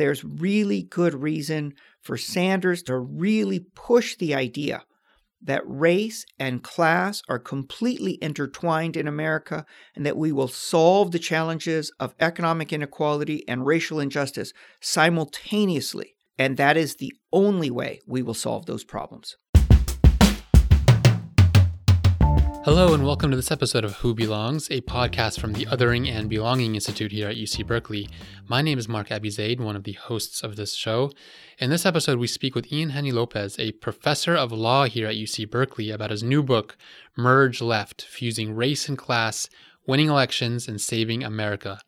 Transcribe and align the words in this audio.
there's 0.00 0.24
really 0.24 0.82
good 0.82 1.14
reason 1.14 1.74
for 2.00 2.16
Sanders 2.16 2.82
to 2.84 2.96
really 2.98 3.60
push 3.74 4.16
the 4.16 4.34
idea 4.34 4.84
that 5.42 5.62
race 5.64 6.26
and 6.38 6.62
class 6.62 7.22
are 7.28 7.38
completely 7.38 8.18
intertwined 8.20 8.96
in 8.96 9.08
America 9.08 9.64
and 9.94 10.04
that 10.04 10.16
we 10.16 10.32
will 10.32 10.48
solve 10.48 11.12
the 11.12 11.18
challenges 11.18 11.90
of 11.98 12.14
economic 12.20 12.72
inequality 12.72 13.46
and 13.48 13.64
racial 13.64 14.00
injustice 14.00 14.52
simultaneously. 14.80 16.14
And 16.38 16.56
that 16.56 16.76
is 16.76 16.96
the 16.96 17.12
only 17.32 17.70
way 17.70 18.00
we 18.06 18.22
will 18.22 18.34
solve 18.34 18.66
those 18.66 18.84
problems. 18.84 19.36
Hello, 22.70 22.94
and 22.94 23.04
welcome 23.04 23.32
to 23.32 23.36
this 23.36 23.50
episode 23.50 23.84
of 23.84 23.96
Who 23.96 24.14
Belongs, 24.14 24.70
a 24.70 24.80
podcast 24.82 25.40
from 25.40 25.54
the 25.54 25.66
Othering 25.66 26.08
and 26.08 26.30
Belonging 26.30 26.76
Institute 26.76 27.10
here 27.10 27.28
at 27.28 27.34
UC 27.34 27.66
Berkeley. 27.66 28.08
My 28.46 28.62
name 28.62 28.78
is 28.78 28.86
Marc 28.86 29.08
Abizeid, 29.08 29.58
one 29.58 29.74
of 29.74 29.82
the 29.82 29.94
hosts 29.94 30.40
of 30.44 30.54
this 30.54 30.74
show. 30.74 31.10
In 31.58 31.70
this 31.70 31.84
episode, 31.84 32.20
we 32.20 32.28
speak 32.28 32.54
with 32.54 32.72
Ian 32.72 32.90
Haney 32.90 33.10
Lopez, 33.10 33.58
a 33.58 33.72
professor 33.72 34.36
of 34.36 34.52
law 34.52 34.84
here 34.84 35.08
at 35.08 35.16
UC 35.16 35.50
Berkeley, 35.50 35.90
about 35.90 36.12
his 36.12 36.22
new 36.22 36.44
book, 36.44 36.76
Merge 37.16 37.60
Left 37.60 38.02
Fusing 38.02 38.54
Race 38.54 38.88
and 38.88 38.96
Class, 38.96 39.50
Winning 39.84 40.08
Elections, 40.08 40.68
and 40.68 40.80
Saving 40.80 41.24
America. 41.24 41.80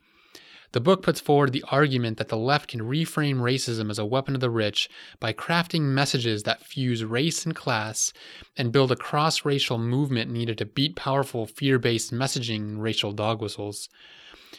The 0.72 0.80
book 0.80 1.02
puts 1.02 1.20
forward 1.20 1.52
the 1.52 1.64
argument 1.70 2.16
that 2.16 2.28
the 2.28 2.36
left 2.36 2.68
can 2.68 2.80
reframe 2.80 3.36
racism 3.36 3.90
as 3.90 3.98
a 3.98 4.06
weapon 4.06 4.34
of 4.34 4.40
the 4.40 4.48
rich 4.48 4.88
by 5.20 5.34
crafting 5.34 5.82
messages 5.82 6.44
that 6.44 6.64
fuse 6.64 7.04
race 7.04 7.44
and 7.44 7.54
class 7.54 8.14
and 8.56 8.72
build 8.72 8.90
a 8.90 8.96
cross 8.96 9.44
racial 9.44 9.76
movement 9.76 10.30
needed 10.30 10.56
to 10.58 10.64
beat 10.64 10.96
powerful 10.96 11.44
fear 11.44 11.78
based 11.78 12.12
messaging 12.12 12.60
and 12.60 12.82
racial 12.82 13.12
dog 13.12 13.42
whistles. 13.42 13.90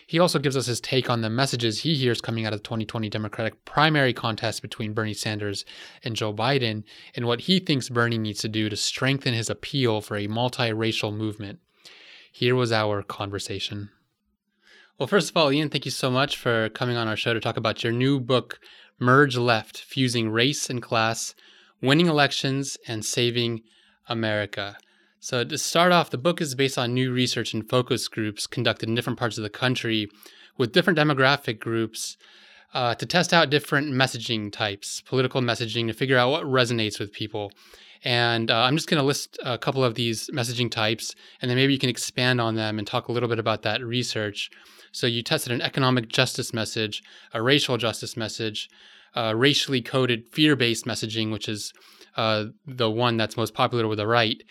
He 0.06 0.20
also 0.20 0.38
gives 0.38 0.56
us 0.56 0.68
his 0.68 0.80
take 0.80 1.10
on 1.10 1.22
the 1.22 1.30
messages 1.32 1.80
he 1.80 1.96
hears 1.96 2.22
coming 2.22 2.46
out 2.46 2.54
of 2.54 2.60
the 2.60 2.64
2020 2.64 3.10
Democratic 3.10 3.66
primary 3.66 4.14
contest 4.14 4.62
between 4.62 4.94
Bernie 4.94 5.14
Sanders 5.16 5.66
and 6.04 6.16
Joe 6.16 6.34
Biden 6.34 6.84
and 7.16 7.26
what 7.26 7.42
he 7.42 7.60
thinks 7.60 7.90
Bernie 7.90 8.20
needs 8.20 8.42
to 8.42 8.48
do 8.48 8.70
to 8.70 8.76
strengthen 8.76 9.34
his 9.34 9.50
appeal 9.50 10.02
for 10.02 10.16
a 10.16 10.28
multiracial 10.28 11.16
movement. 11.16 11.60
Here 12.32 12.56
was 12.56 12.72
our 12.72 13.02
conversation. 13.02 13.90
Well, 15.04 15.10
first 15.10 15.32
of 15.32 15.36
all, 15.36 15.52
Ian, 15.52 15.68
thank 15.68 15.84
you 15.84 15.92
so 15.92 16.10
much 16.10 16.38
for 16.38 16.70
coming 16.70 16.96
on 16.96 17.10
our 17.10 17.18
show 17.18 17.34
to 17.34 17.42
talk 17.42 17.58
about 17.58 17.84
your 17.84 17.92
new 17.92 18.22
book, 18.22 18.62
Merge 19.02 19.36
Left 19.36 19.78
Fusing 19.78 20.30
Race 20.30 20.70
and 20.70 20.82
Class, 20.82 21.36
Winning 21.82 22.08
Elections, 22.08 22.78
and 22.88 23.04
Saving 23.04 23.64
America. 24.08 24.78
So, 25.20 25.44
to 25.44 25.58
start 25.58 25.92
off, 25.92 26.10
the 26.10 26.18
book 26.18 26.40
is 26.40 26.56
based 26.56 26.78
on 26.78 26.94
new 26.94 27.12
research 27.12 27.54
and 27.54 27.70
focus 27.70 28.08
groups 28.08 28.48
conducted 28.48 28.88
in 28.88 28.96
different 28.96 29.20
parts 29.20 29.38
of 29.38 29.44
the 29.44 29.50
country 29.50 30.08
with 30.58 30.72
different 30.72 30.98
demographic 30.98 31.60
groups 31.60 32.16
uh, 32.74 32.96
to 32.96 33.06
test 33.06 33.34
out 33.34 33.50
different 33.50 33.92
messaging 33.92 34.54
types, 34.54 35.02
political 35.02 35.42
messaging, 35.42 35.88
to 35.88 35.94
figure 35.94 36.18
out 36.18 36.32
what 36.32 36.46
resonates 36.46 36.98
with 36.98 37.12
people. 37.12 37.52
And 38.06 38.50
uh, 38.50 38.62
I'm 38.62 38.78
just 38.78 38.90
going 38.90 39.02
to 39.02 39.06
list 39.06 39.38
a 39.44 39.58
couple 39.58 39.84
of 39.84 39.96
these 39.96 40.30
messaging 40.30 40.72
types, 40.72 41.14
and 41.42 41.52
then 41.52 41.58
maybe 41.58 41.74
you 41.74 41.80
can 41.80 41.90
expand 41.90 42.40
on 42.40 42.56
them 42.56 42.80
and 42.80 42.88
talk 42.88 43.10
a 43.10 43.12
little 43.12 43.28
bit 43.28 43.40
about 43.40 43.64
that 43.64 43.84
research. 43.84 44.50
So 44.94 45.08
you 45.08 45.24
tested 45.24 45.52
an 45.52 45.62
economic 45.62 46.08
justice 46.08 46.54
message, 46.54 47.04
a 47.34 47.42
racial 47.42 47.78
justice 47.78 48.16
message, 48.16 48.70
uh, 49.16 49.34
racially 49.36 49.82
coded 49.82 50.30
fear 50.32 50.56
based 50.56 50.86
messaging, 50.86 51.32
which 51.32 51.50
is 51.50 51.74
uh, 52.16 52.46
the 52.66 52.90
one 52.90 53.18
that's 53.18 53.36
most 53.36 53.54
popular 53.54 53.88
with 53.88 53.98
the 53.98 54.08
right, 54.08 54.42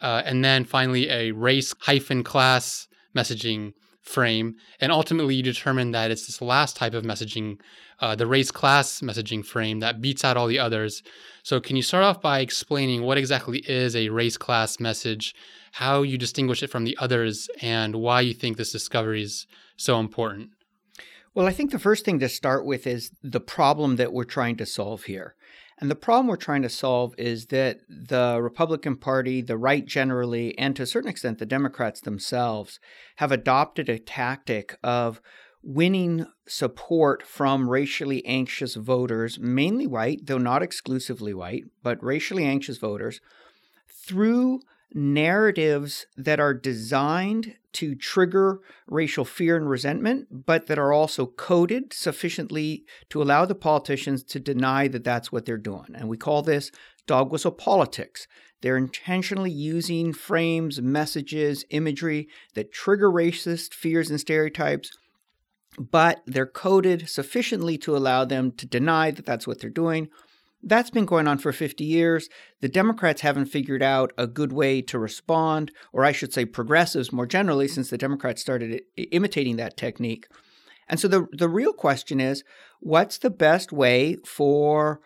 uh, 0.00 0.22
and 0.24 0.44
then 0.44 0.64
finally 0.64 1.08
a 1.10 1.32
race 1.32 1.74
hyphen 1.80 2.24
class 2.24 2.88
messaging 3.14 3.74
frame. 4.02 4.56
And 4.80 4.90
ultimately, 4.90 5.34
you 5.34 5.42
determine 5.42 5.90
that 5.92 6.10
it's 6.10 6.26
this 6.26 6.40
last 6.40 6.76
type 6.76 6.94
of 6.94 7.04
messaging, 7.04 7.60
uh, 8.00 8.16
the 8.16 8.26
race 8.26 8.50
class 8.50 9.00
messaging 9.02 9.44
frame, 9.44 9.80
that 9.80 10.00
beats 10.00 10.24
out 10.24 10.38
all 10.38 10.46
the 10.46 10.58
others. 10.58 11.02
So, 11.42 11.60
can 11.60 11.76
you 11.76 11.82
start 11.82 12.04
off 12.04 12.22
by 12.22 12.40
explaining 12.40 13.02
what 13.02 13.18
exactly 13.18 13.58
is 13.58 13.94
a 13.94 14.08
race 14.08 14.38
class 14.38 14.80
message, 14.80 15.34
how 15.72 16.02
you 16.02 16.18
distinguish 16.18 16.62
it 16.62 16.70
from 16.70 16.84
the 16.84 16.96
others, 17.00 17.48
and 17.60 17.96
why 17.96 18.20
you 18.20 18.34
think 18.34 18.56
this 18.56 18.72
discovery 18.72 19.22
is 19.22 19.46
so 19.76 19.98
important? 20.00 20.50
Well, 21.34 21.46
I 21.46 21.52
think 21.52 21.70
the 21.70 21.78
first 21.78 22.04
thing 22.04 22.18
to 22.20 22.28
start 22.28 22.66
with 22.66 22.86
is 22.86 23.12
the 23.22 23.40
problem 23.40 23.96
that 23.96 24.12
we're 24.12 24.24
trying 24.24 24.56
to 24.56 24.66
solve 24.66 25.04
here. 25.04 25.36
And 25.80 25.90
the 25.90 25.94
problem 25.94 26.26
we're 26.26 26.36
trying 26.36 26.62
to 26.62 26.68
solve 26.68 27.14
is 27.16 27.46
that 27.46 27.80
the 27.88 28.38
Republican 28.42 28.96
Party, 28.96 29.40
the 29.40 29.56
right 29.56 29.86
generally, 29.86 30.58
and 30.58 30.76
to 30.76 30.82
a 30.82 30.86
certain 30.86 31.08
extent 31.08 31.38
the 31.38 31.46
Democrats 31.46 32.00
themselves, 32.00 32.78
have 33.16 33.32
adopted 33.32 33.88
a 33.88 33.98
tactic 33.98 34.76
of 34.82 35.22
winning 35.62 36.26
support 36.46 37.22
from 37.22 37.70
racially 37.70 38.24
anxious 38.26 38.74
voters, 38.74 39.38
mainly 39.38 39.86
white, 39.86 40.26
though 40.26 40.38
not 40.38 40.62
exclusively 40.62 41.32
white, 41.32 41.64
but 41.82 42.02
racially 42.02 42.44
anxious 42.44 42.76
voters, 42.76 43.20
through 43.88 44.60
narratives 44.94 46.06
that 46.16 46.40
are 46.40 46.54
designed 46.54 47.54
to 47.72 47.94
trigger 47.94 48.60
racial 48.86 49.24
fear 49.24 49.56
and 49.56 49.68
resentment, 49.68 50.44
but 50.46 50.66
that 50.66 50.78
are 50.78 50.92
also 50.92 51.26
coded 51.26 51.92
sufficiently 51.92 52.84
to 53.08 53.22
allow 53.22 53.44
the 53.44 53.54
politicians 53.54 54.22
to 54.24 54.40
deny 54.40 54.88
that 54.88 55.04
that's 55.04 55.30
what 55.30 55.44
they're 55.44 55.56
doing. 55.56 55.94
And 55.94 56.08
we 56.08 56.16
call 56.16 56.42
this 56.42 56.70
dog 57.06 57.30
whistle 57.30 57.52
politics. 57.52 58.26
They're 58.60 58.76
intentionally 58.76 59.50
using 59.50 60.12
frames, 60.12 60.82
messages, 60.82 61.64
imagery 61.70 62.28
that 62.54 62.72
trigger 62.72 63.10
racist 63.10 63.72
fears 63.72 64.10
and 64.10 64.20
stereotypes, 64.20 64.90
but 65.78 66.22
they're 66.26 66.46
coded 66.46 67.08
sufficiently 67.08 67.78
to 67.78 67.96
allow 67.96 68.24
them 68.24 68.52
to 68.52 68.66
deny 68.66 69.12
that 69.12 69.24
that's 69.24 69.46
what 69.46 69.60
they're 69.60 69.70
doing 69.70 70.08
that's 70.62 70.90
been 70.90 71.06
going 71.06 71.26
on 71.26 71.38
for 71.38 71.52
50 71.52 71.84
years. 71.84 72.28
The 72.60 72.68
Democrats 72.68 73.22
haven't 73.22 73.46
figured 73.46 73.82
out 73.82 74.12
a 74.18 74.26
good 74.26 74.52
way 74.52 74.82
to 74.82 74.98
respond, 74.98 75.72
or 75.92 76.04
I 76.04 76.12
should 76.12 76.32
say, 76.32 76.44
progressives 76.44 77.12
more 77.12 77.26
generally, 77.26 77.68
since 77.68 77.90
the 77.90 77.98
Democrats 77.98 78.42
started 78.42 78.82
imitating 78.96 79.56
that 79.56 79.76
technique. 79.76 80.26
And 80.88 80.98
so 80.98 81.08
the, 81.08 81.26
the 81.32 81.48
real 81.48 81.72
question 81.72 82.20
is 82.20 82.42
what's 82.80 83.18
the 83.18 83.30
best 83.30 83.72
way 83.72 84.16
for 84.26 85.00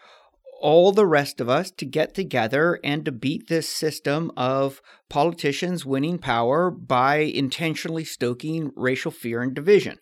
all 0.60 0.92
the 0.92 1.06
rest 1.06 1.40
of 1.40 1.48
us 1.48 1.70
to 1.72 1.84
get 1.84 2.14
together 2.14 2.80
and 2.82 3.04
to 3.04 3.12
beat 3.12 3.48
this 3.48 3.68
system 3.68 4.32
of 4.36 4.80
politicians 5.10 5.84
winning 5.84 6.18
power 6.18 6.70
by 6.70 7.16
intentionally 7.16 8.04
stoking 8.04 8.72
racial 8.74 9.10
fear 9.10 9.42
and 9.42 9.54
division? 9.54 9.98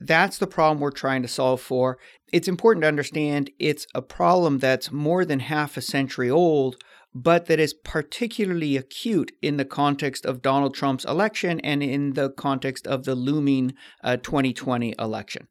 That's 0.00 0.38
the 0.38 0.46
problem 0.46 0.80
we're 0.80 0.90
trying 0.90 1.22
to 1.22 1.28
solve 1.28 1.60
for. 1.60 1.98
It's 2.32 2.48
important 2.48 2.82
to 2.82 2.88
understand 2.88 3.50
it's 3.58 3.86
a 3.94 4.02
problem 4.02 4.58
that's 4.58 4.92
more 4.92 5.24
than 5.24 5.40
half 5.40 5.76
a 5.76 5.80
century 5.80 6.30
old, 6.30 6.76
but 7.12 7.46
that 7.46 7.58
is 7.58 7.74
particularly 7.74 8.76
acute 8.76 9.32
in 9.42 9.56
the 9.56 9.64
context 9.64 10.24
of 10.24 10.42
Donald 10.42 10.74
Trump's 10.74 11.04
election 11.04 11.58
and 11.60 11.82
in 11.82 12.12
the 12.12 12.30
context 12.30 12.86
of 12.86 13.04
the 13.04 13.16
looming 13.16 13.74
uh, 14.04 14.16
2020 14.16 14.94
election. 14.98 15.48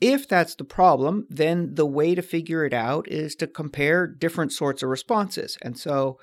If 0.00 0.28
that's 0.28 0.54
the 0.54 0.64
problem, 0.64 1.26
then 1.28 1.74
the 1.74 1.86
way 1.86 2.14
to 2.14 2.22
figure 2.22 2.64
it 2.64 2.74
out 2.74 3.08
is 3.08 3.34
to 3.36 3.46
compare 3.46 4.06
different 4.06 4.52
sorts 4.52 4.82
of 4.82 4.90
responses. 4.90 5.56
And 5.62 5.78
so 5.78 6.18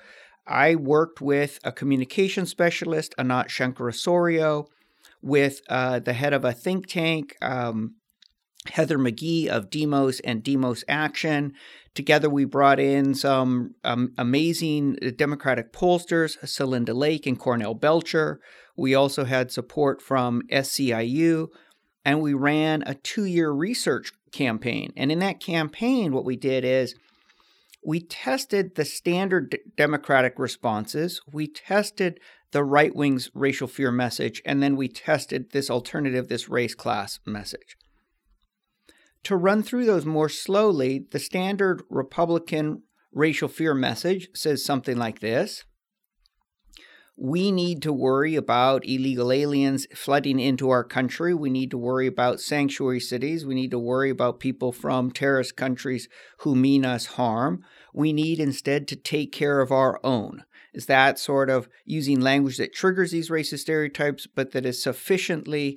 I 0.46 0.76
worked 0.76 1.20
with 1.20 1.58
a 1.64 1.72
communication 1.72 2.46
specialist, 2.46 3.14
Anat 3.18 3.48
Shenker-Osorio, 3.48 4.66
with 5.20 5.60
uh, 5.68 5.98
the 5.98 6.12
head 6.12 6.32
of 6.32 6.44
a 6.44 6.52
think 6.52 6.86
tank, 6.86 7.36
um, 7.42 7.96
Heather 8.70 8.98
McGhee 8.98 9.48
of 9.48 9.70
Demos 9.70 10.20
and 10.20 10.42
Demos 10.42 10.84
Action. 10.88 11.52
Together, 11.94 12.30
we 12.30 12.44
brought 12.44 12.80
in 12.80 13.14
some 13.14 13.74
um, 13.84 14.12
amazing 14.16 14.96
Democratic 15.16 15.72
pollsters, 15.72 16.38
Celinda 16.44 16.94
Lake 16.94 17.26
and 17.26 17.38
Cornell 17.38 17.74
Belcher. 17.74 18.40
We 18.76 18.94
also 18.94 19.24
had 19.24 19.50
support 19.50 20.00
from 20.00 20.42
SEIU, 20.50 21.48
and 22.04 22.22
we 22.22 22.34
ran 22.34 22.82
a 22.86 22.94
two 22.94 23.24
year 23.24 23.50
research 23.50 24.12
campaign. 24.32 24.92
And 24.96 25.12
in 25.12 25.18
that 25.18 25.40
campaign, 25.40 26.12
what 26.12 26.24
we 26.24 26.36
did 26.36 26.64
is 26.64 26.94
we 27.84 28.00
tested 28.00 28.76
the 28.76 28.84
standard 28.84 29.58
Democratic 29.76 30.38
responses, 30.38 31.20
we 31.30 31.48
tested 31.48 32.20
the 32.52 32.62
right 32.62 32.94
wing's 32.94 33.30
racial 33.34 33.66
fear 33.66 33.90
message, 33.90 34.40
and 34.44 34.62
then 34.62 34.76
we 34.76 34.88
tested 34.88 35.50
this 35.50 35.68
alternative, 35.68 36.28
this 36.28 36.48
race 36.48 36.74
class 36.74 37.18
message. 37.26 37.76
To 39.24 39.36
run 39.36 39.62
through 39.62 39.86
those 39.86 40.04
more 40.04 40.28
slowly, 40.28 41.06
the 41.10 41.20
standard 41.20 41.82
Republican 41.88 42.82
racial 43.12 43.48
fear 43.48 43.74
message 43.74 44.28
says 44.34 44.64
something 44.64 44.96
like 44.96 45.20
this 45.20 45.64
We 47.16 47.52
need 47.52 47.82
to 47.82 47.92
worry 47.92 48.34
about 48.34 48.84
illegal 48.84 49.30
aliens 49.30 49.86
flooding 49.94 50.40
into 50.40 50.70
our 50.70 50.82
country. 50.82 51.34
We 51.34 51.50
need 51.50 51.70
to 51.70 51.78
worry 51.78 52.08
about 52.08 52.40
sanctuary 52.40 52.98
cities. 52.98 53.46
We 53.46 53.54
need 53.54 53.70
to 53.70 53.78
worry 53.78 54.10
about 54.10 54.40
people 54.40 54.72
from 54.72 55.12
terrorist 55.12 55.56
countries 55.56 56.08
who 56.38 56.56
mean 56.56 56.84
us 56.84 57.06
harm. 57.06 57.64
We 57.94 58.12
need 58.12 58.40
instead 58.40 58.88
to 58.88 58.96
take 58.96 59.30
care 59.30 59.60
of 59.60 59.70
our 59.70 60.00
own. 60.02 60.44
Is 60.74 60.86
that 60.86 61.18
sort 61.18 61.50
of 61.50 61.68
using 61.84 62.20
language 62.20 62.56
that 62.56 62.74
triggers 62.74 63.10
these 63.10 63.28
racist 63.28 63.60
stereotypes, 63.60 64.26
but 64.26 64.52
that 64.52 64.64
is 64.64 64.82
sufficiently 64.82 65.76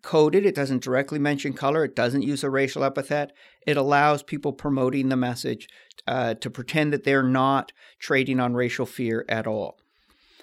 coded, 0.00 0.46
it 0.46 0.54
doesn't 0.54 0.82
directly 0.82 1.18
mention 1.18 1.52
color, 1.52 1.84
it 1.84 1.94
doesn't 1.94 2.22
use 2.22 2.42
a 2.42 2.50
racial 2.50 2.84
epithet. 2.84 3.32
It 3.66 3.76
allows 3.76 4.22
people 4.22 4.52
promoting 4.52 5.08
the 5.08 5.16
message 5.16 5.68
uh, 6.06 6.34
to 6.34 6.50
pretend 6.50 6.92
that 6.92 7.04
they're 7.04 7.22
not 7.22 7.72
trading 7.98 8.40
on 8.40 8.54
racial 8.54 8.86
fear 8.86 9.24
at 9.28 9.46
all. 9.46 9.78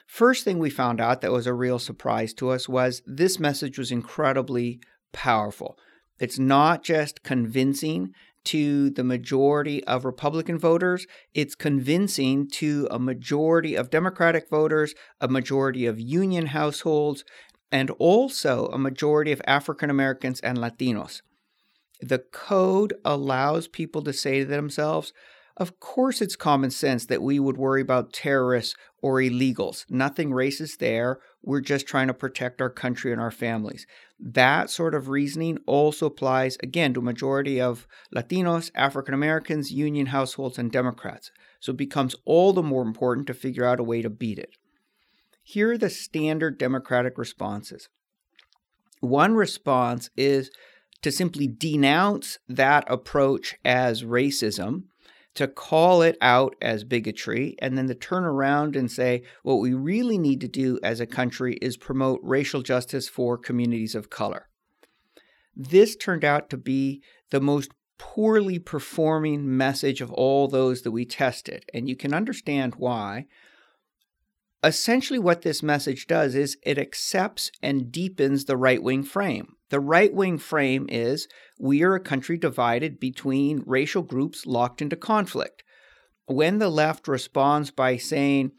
First 0.07 0.43
thing 0.43 0.57
we 0.57 0.69
found 0.69 0.99
out 0.99 1.21
that 1.21 1.31
was 1.31 1.47
a 1.47 1.53
real 1.53 1.79
surprise 1.79 2.33
to 2.35 2.49
us 2.49 2.67
was 2.67 3.01
this 3.05 3.39
message 3.39 3.77
was 3.77 3.91
incredibly 3.91 4.79
powerful. 5.11 5.77
It's 6.19 6.39
not 6.39 6.83
just 6.83 7.23
convincing 7.23 8.13
to 8.45 8.89
the 8.89 9.03
majority 9.03 9.83
of 9.83 10.05
Republican 10.05 10.57
voters, 10.57 11.05
it's 11.33 11.55
convincing 11.55 12.49
to 12.49 12.87
a 12.89 12.97
majority 12.97 13.75
of 13.75 13.89
Democratic 13.89 14.49
voters, 14.49 14.95
a 15.21 15.27
majority 15.27 15.85
of 15.85 15.99
union 15.99 16.47
households, 16.47 17.23
and 17.71 17.89
also 17.91 18.67
a 18.67 18.77
majority 18.77 19.31
of 19.31 19.41
African 19.45 19.89
Americans 19.89 20.39
and 20.39 20.57
Latinos. 20.57 21.21
The 22.01 22.19
code 22.19 22.93
allows 23.03 23.67
people 23.67 24.01
to 24.03 24.13
say 24.13 24.39
to 24.39 24.45
themselves, 24.45 25.13
of 25.59 25.81
course, 25.81 26.21
it's 26.21 26.37
common 26.37 26.71
sense 26.71 27.05
that 27.07 27.21
we 27.21 27.37
would 27.37 27.57
worry 27.57 27.81
about 27.81 28.13
terrorists 28.13 28.75
or 29.01 29.15
illegals. 29.15 29.83
Nothing 29.89 30.29
racist 30.29 30.77
there. 30.77 31.19
We're 31.43 31.59
just 31.59 31.85
trying 31.85 32.07
to 32.07 32.13
protect 32.13 32.61
our 32.61 32.69
country 32.69 33.11
and 33.11 33.19
our 33.19 33.29
families. 33.29 33.85
That 34.17 34.69
sort 34.69 34.95
of 34.95 35.09
reasoning 35.09 35.57
also 35.65 36.05
applies, 36.05 36.57
again, 36.63 36.93
to 36.93 37.01
a 37.01 37.03
majority 37.03 37.59
of 37.59 37.87
Latinos, 38.15 38.71
African 38.73 39.13
Americans, 39.13 39.69
union 39.69 40.07
households, 40.07 40.57
and 40.57 40.71
Democrats. 40.71 41.29
So 41.59 41.73
it 41.73 41.77
becomes 41.77 42.15
all 42.23 42.53
the 42.53 42.63
more 42.63 42.83
important 42.83 43.27
to 43.27 43.33
figure 43.33 43.65
out 43.65 43.81
a 43.81 43.83
way 43.83 44.01
to 44.01 44.09
beat 44.09 44.39
it. 44.39 44.55
Here 45.51 45.71
are 45.71 45.79
the 45.79 45.89
standard 45.89 46.59
Democratic 46.59 47.17
responses. 47.17 47.89
One 48.99 49.33
response 49.33 50.11
is 50.15 50.51
to 51.01 51.11
simply 51.11 51.47
denounce 51.47 52.37
that 52.47 52.83
approach 52.87 53.55
as 53.65 54.03
racism 54.03 54.83
to 55.33 55.47
call 55.47 56.03
it 56.03 56.19
out 56.21 56.55
as 56.61 56.83
bigotry 56.83 57.55
and 57.63 57.75
then 57.75 57.87
to 57.87 57.95
turn 57.95 58.25
around 58.25 58.75
and 58.75 58.91
say 58.91 59.23
what 59.41 59.55
we 59.55 59.73
really 59.73 60.19
need 60.19 60.39
to 60.41 60.47
do 60.47 60.77
as 60.83 60.99
a 60.99 61.07
country 61.07 61.57
is 61.63 61.77
promote 61.77 62.19
racial 62.21 62.61
justice 62.61 63.09
for 63.09 63.35
communities 63.35 63.95
of 63.95 64.11
color. 64.11 64.49
This 65.55 65.95
turned 65.95 66.23
out 66.23 66.51
to 66.51 66.57
be 66.57 67.01
the 67.31 67.41
most 67.41 67.71
poorly 67.97 68.59
performing 68.59 69.57
message 69.57 69.99
of 69.99 70.11
all 70.11 70.47
those 70.47 70.83
that 70.83 70.91
we 70.91 71.05
tested, 71.05 71.65
and 71.73 71.89
you 71.89 71.95
can 71.95 72.13
understand 72.13 72.75
why. 72.75 73.25
Essentially, 74.61 75.19
what 75.19 75.41
this 75.41 75.63
message 75.63 76.05
does 76.05 76.35
is 76.35 76.57
it 76.63 76.77
accepts 76.77 77.49
and 77.61 77.91
deepens 77.91 78.45
the 78.45 78.57
right 78.57 78.83
wing 78.83 79.03
frame. 79.03 79.55
The 79.69 79.79
right 79.79 80.13
wing 80.13 80.37
frame 80.37 80.87
is 80.89 81.27
we 81.57 81.81
are 81.83 81.95
a 81.95 81.99
country 81.99 82.37
divided 82.37 82.99
between 82.99 83.63
racial 83.65 84.01
groups 84.01 84.45
locked 84.45 84.81
into 84.81 84.97
conflict. 84.97 85.63
When 86.25 86.59
the 86.59 86.69
left 86.69 87.07
responds 87.07 87.71
by 87.71 87.95
saying, 87.95 88.51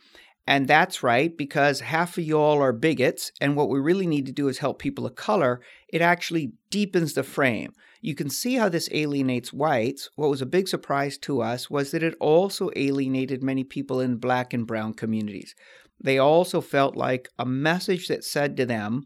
and 0.46 0.66
that's 0.66 1.02
right, 1.02 1.36
because 1.36 1.80
half 1.80 2.16
of 2.16 2.24
y'all 2.24 2.62
are 2.62 2.72
bigots, 2.72 3.30
and 3.40 3.54
what 3.54 3.68
we 3.68 3.78
really 3.78 4.06
need 4.06 4.26
to 4.26 4.32
do 4.32 4.48
is 4.48 4.58
help 4.58 4.78
people 4.78 5.06
of 5.06 5.14
color, 5.14 5.60
it 5.88 6.00
actually 6.00 6.52
deepens 6.70 7.12
the 7.12 7.22
frame. 7.22 7.72
You 8.00 8.14
can 8.14 8.30
see 8.30 8.54
how 8.54 8.68
this 8.68 8.88
alienates 8.90 9.52
whites. 9.52 10.08
What 10.16 10.30
was 10.30 10.40
a 10.40 10.46
big 10.46 10.66
surprise 10.66 11.18
to 11.18 11.42
us 11.42 11.68
was 11.68 11.90
that 11.90 12.02
it 12.02 12.16
also 12.18 12.70
alienated 12.74 13.42
many 13.42 13.62
people 13.62 14.00
in 14.00 14.16
black 14.16 14.54
and 14.54 14.66
brown 14.66 14.94
communities. 14.94 15.54
They 16.02 16.18
also 16.18 16.60
felt 16.60 16.96
like 16.96 17.28
a 17.38 17.44
message 17.44 18.08
that 18.08 18.24
said 18.24 18.56
to 18.56 18.66
them, 18.66 19.04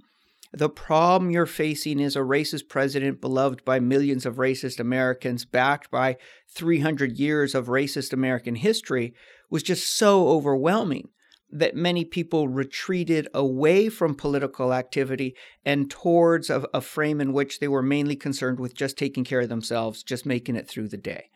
the 0.52 0.68
problem 0.68 1.32
you're 1.32 1.46
facing 1.46 1.98
is 1.98 2.14
a 2.14 2.20
racist 2.20 2.68
president 2.68 3.20
beloved 3.20 3.64
by 3.64 3.80
millions 3.80 4.24
of 4.24 4.36
racist 4.36 4.78
Americans, 4.78 5.44
backed 5.44 5.90
by 5.90 6.16
300 6.48 7.18
years 7.18 7.56
of 7.56 7.66
racist 7.66 8.12
American 8.12 8.54
history, 8.54 9.14
was 9.50 9.64
just 9.64 9.88
so 9.96 10.28
overwhelming 10.28 11.08
that 11.50 11.74
many 11.74 12.04
people 12.04 12.48
retreated 12.48 13.28
away 13.34 13.88
from 13.88 14.14
political 14.14 14.72
activity 14.72 15.34
and 15.64 15.90
towards 15.90 16.50
a, 16.50 16.64
a, 16.72 16.80
frame 16.80 17.20
in 17.20 17.32
which 17.32 17.58
they 17.58 17.68
were 17.68 17.82
mainly 17.82 18.16
concerned 18.16 18.58
with 18.58 18.74
just 18.74 18.96
taking 18.96 19.24
care 19.24 19.40
of 19.40 19.48
themselves, 19.48 20.02
just 20.02 20.26
making 20.26 20.56
it 20.56 20.68
through 20.68 20.88
the 20.88 20.96
day. 20.96 21.30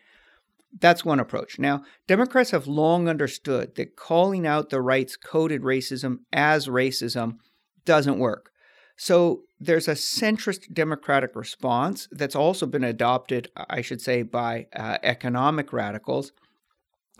That's 0.81 1.05
one 1.05 1.21
approach. 1.21 1.59
Now, 1.59 1.83
Democrats 2.07 2.51
have 2.51 2.67
long 2.67 3.09
understood 3.09 3.75
that 3.77 3.97
calling 3.97 4.47
out 4.47 4.71
the 4.71 4.81
right's 4.81 5.17
coded 5.17 5.63
racism 5.63 6.19
as 6.33 6.69
racism 6.69 7.39
doesn't 7.85 8.19
work. 8.19 8.51
So 8.97 9.43
there's 9.61 9.89
a 9.89 9.93
centrist 9.93 10.73
democratic 10.75 11.35
response 11.35 12.09
that's 12.11 12.35
also 12.35 12.67
been 12.67 12.85
adopted, 12.85 13.49
I 13.57 13.81
should 13.81 14.01
say, 14.01 14.23
by 14.23 14.67
uh, 14.75 14.99
economic 15.03 15.73
radicals, 15.73 16.33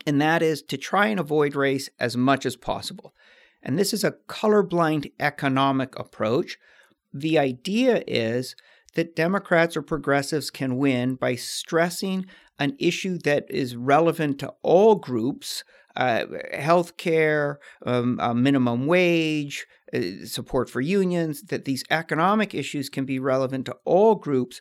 and 0.07 0.21
that 0.21 0.43
is 0.43 0.63
to 0.63 0.77
try 0.77 1.07
and 1.07 1.21
avoid 1.21 1.55
race 1.55 1.89
as 1.99 2.17
much 2.17 2.45
as 2.45 2.57
possible. 2.57 3.15
And 3.63 3.79
this 3.79 3.93
is 3.93 4.05
a 4.05 4.17
colorblind 4.29 5.13
economic 5.19 5.99
approach. 5.99 6.59
The 7.13 7.39
idea 7.39 8.03
is 8.07 8.55
that 8.99 9.15
Democrats 9.15 9.77
or 9.77 9.83
progressives 9.83 10.51
can 10.51 10.77
win 10.77 11.15
by 11.15 11.37
stressing 11.37 12.27
an 12.59 12.75
issue 12.81 13.17
that 13.19 13.47
is 13.49 13.77
relevant 13.77 14.41
to 14.41 14.53
all 14.65 14.97
groups 14.97 15.63
uh, 15.95 16.25
health 16.53 16.97
care, 16.97 17.61
um, 17.87 18.19
minimum 18.43 18.89
wage, 18.89 19.69
uh, 19.95 20.01
support 20.25 20.69
for 20.69 20.81
unions, 20.81 21.43
that 21.43 21.65
these 21.65 21.85
economic 21.91 22.57
issues 22.57 22.89
can 22.89 23.05
be 23.05 23.21
relevant 23.21 23.67
to 23.67 23.77
all 23.85 24.17
groups. 24.17 24.61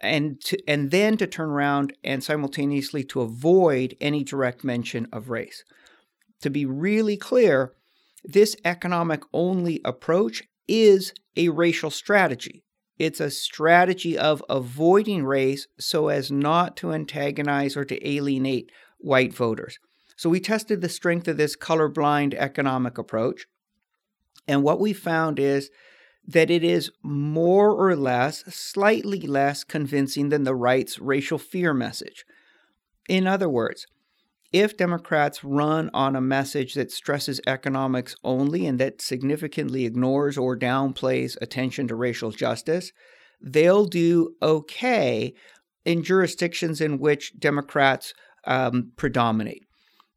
And, 0.00 0.40
to, 0.42 0.58
and 0.68 0.92
then 0.92 1.16
to 1.16 1.26
turn 1.26 1.50
around 1.50 1.92
and 2.04 2.22
simultaneously 2.22 3.02
to 3.04 3.20
avoid 3.20 3.96
any 4.00 4.22
direct 4.22 4.62
mention 4.62 5.08
of 5.12 5.28
race. 5.28 5.64
To 6.42 6.50
be 6.50 6.66
really 6.66 7.16
clear, 7.16 7.72
this 8.22 8.54
economic 8.64 9.22
only 9.32 9.80
approach 9.84 10.44
is 10.68 11.12
a 11.36 11.48
racial 11.48 11.90
strategy. 11.90 12.62
It's 12.98 13.20
a 13.20 13.30
strategy 13.30 14.16
of 14.18 14.44
avoiding 14.48 15.24
race 15.24 15.66
so 15.78 16.08
as 16.08 16.30
not 16.30 16.76
to 16.78 16.92
antagonize 16.92 17.76
or 17.76 17.84
to 17.84 18.08
alienate 18.08 18.70
white 18.98 19.34
voters. 19.34 19.78
So 20.16 20.30
we 20.30 20.40
tested 20.40 20.80
the 20.80 20.88
strength 20.88 21.26
of 21.26 21.36
this 21.36 21.56
colorblind 21.56 22.34
economic 22.34 22.98
approach. 22.98 23.46
And 24.46 24.62
what 24.62 24.80
we 24.80 24.92
found 24.92 25.38
is 25.38 25.70
that 26.26 26.50
it 26.50 26.62
is 26.62 26.90
more 27.02 27.70
or 27.70 27.96
less, 27.96 28.44
slightly 28.54 29.20
less 29.20 29.64
convincing 29.64 30.28
than 30.28 30.44
the 30.44 30.54
right's 30.54 30.98
racial 30.98 31.38
fear 31.38 31.74
message. 31.74 32.24
In 33.08 33.26
other 33.26 33.48
words, 33.48 33.86
if 34.52 34.76
Democrats 34.76 35.42
run 35.42 35.90
on 35.94 36.14
a 36.14 36.20
message 36.20 36.74
that 36.74 36.92
stresses 36.92 37.40
economics 37.46 38.14
only 38.22 38.66
and 38.66 38.78
that 38.78 39.00
significantly 39.00 39.84
ignores 39.86 40.36
or 40.36 40.58
downplays 40.58 41.36
attention 41.40 41.88
to 41.88 41.94
racial 41.94 42.30
justice, 42.30 42.92
they'll 43.40 43.86
do 43.86 44.34
okay 44.42 45.32
in 45.84 46.02
jurisdictions 46.02 46.80
in 46.80 46.98
which 46.98 47.38
Democrats 47.38 48.12
um, 48.44 48.92
predominate. 48.96 49.64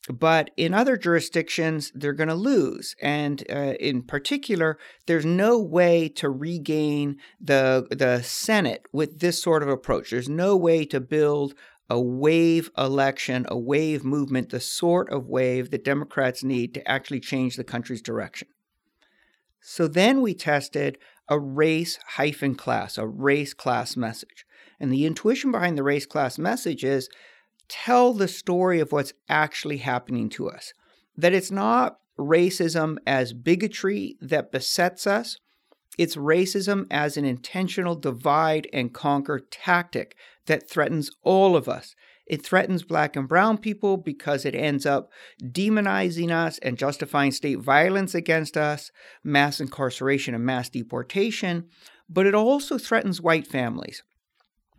But 0.07 0.51
in 0.55 0.73
other 0.73 0.97
jurisdictions, 0.97 1.91
they're 1.95 2.13
going 2.13 2.29
to 2.29 2.35
lose. 2.35 2.95
And 3.01 3.43
uh, 3.49 3.73
in 3.79 4.03
particular, 4.03 4.77
there's 5.07 5.25
no 5.25 5.59
way 5.59 6.09
to 6.09 6.29
regain 6.29 7.17
the, 7.41 7.87
the 7.89 8.21
Senate 8.21 8.83
with 8.93 9.19
this 9.19 9.41
sort 9.41 9.63
of 9.63 9.69
approach. 9.69 10.11
There's 10.11 10.29
no 10.29 10.55
way 10.55 10.85
to 10.85 10.99
build 10.99 11.55
a 11.89 11.99
wave 11.99 12.71
election, 12.77 13.45
a 13.49 13.57
wave 13.57 14.03
movement, 14.03 14.49
the 14.49 14.59
sort 14.59 15.09
of 15.09 15.27
wave 15.27 15.71
that 15.71 15.83
Democrats 15.83 16.43
need 16.43 16.73
to 16.73 16.87
actually 16.89 17.19
change 17.19 17.55
the 17.55 17.63
country's 17.63 18.01
direction. 18.01 18.47
So 19.61 19.87
then 19.87 20.21
we 20.21 20.33
tested 20.33 20.97
a 21.27 21.39
race 21.39 21.99
hyphen 22.05 22.55
class, 22.55 22.97
a 22.97 23.07
race 23.07 23.53
class 23.53 23.95
message. 23.95 24.45
And 24.79 24.91
the 24.91 25.05
intuition 25.05 25.51
behind 25.51 25.77
the 25.77 25.83
race 25.83 26.05
class 26.05 26.37
message 26.37 26.83
is 26.83 27.09
tell 27.67 28.13
the 28.13 28.27
story 28.27 28.79
of 28.79 28.91
what's 28.91 29.13
actually 29.29 29.77
happening 29.77 30.29
to 30.29 30.49
us. 30.49 30.73
That 31.17 31.33
it's 31.33 31.51
not 31.51 31.99
racism 32.17 32.97
as 33.07 33.33
bigotry 33.33 34.17
that 34.21 34.51
besets 34.51 35.07
us, 35.07 35.37
it's 35.97 36.15
racism 36.15 36.85
as 36.91 37.17
an 37.17 37.25
intentional 37.25 37.95
divide 37.95 38.67
and 38.73 38.93
conquer 38.93 39.39
tactic 39.39 40.15
that 40.45 40.69
threatens 40.69 41.11
all 41.23 41.55
of 41.55 41.67
us. 41.67 41.95
It 42.27 42.43
threatens 42.43 42.83
black 42.83 43.15
and 43.15 43.27
brown 43.27 43.59
people 43.59 43.97
because 43.97 44.45
it 44.45 44.55
ends 44.55 44.85
up 44.85 45.11
demonizing 45.43 46.31
us 46.31 46.57
and 46.59 46.77
justifying 46.77 47.31
state 47.31 47.59
violence 47.59 48.15
against 48.15 48.57
us, 48.57 48.91
mass 49.23 49.59
incarceration 49.59 50.33
and 50.33 50.43
mass 50.43 50.69
deportation. 50.69 51.65
But 52.09 52.25
it 52.25 52.33
also 52.33 52.77
threatens 52.77 53.21
white 53.21 53.45
families 53.45 54.01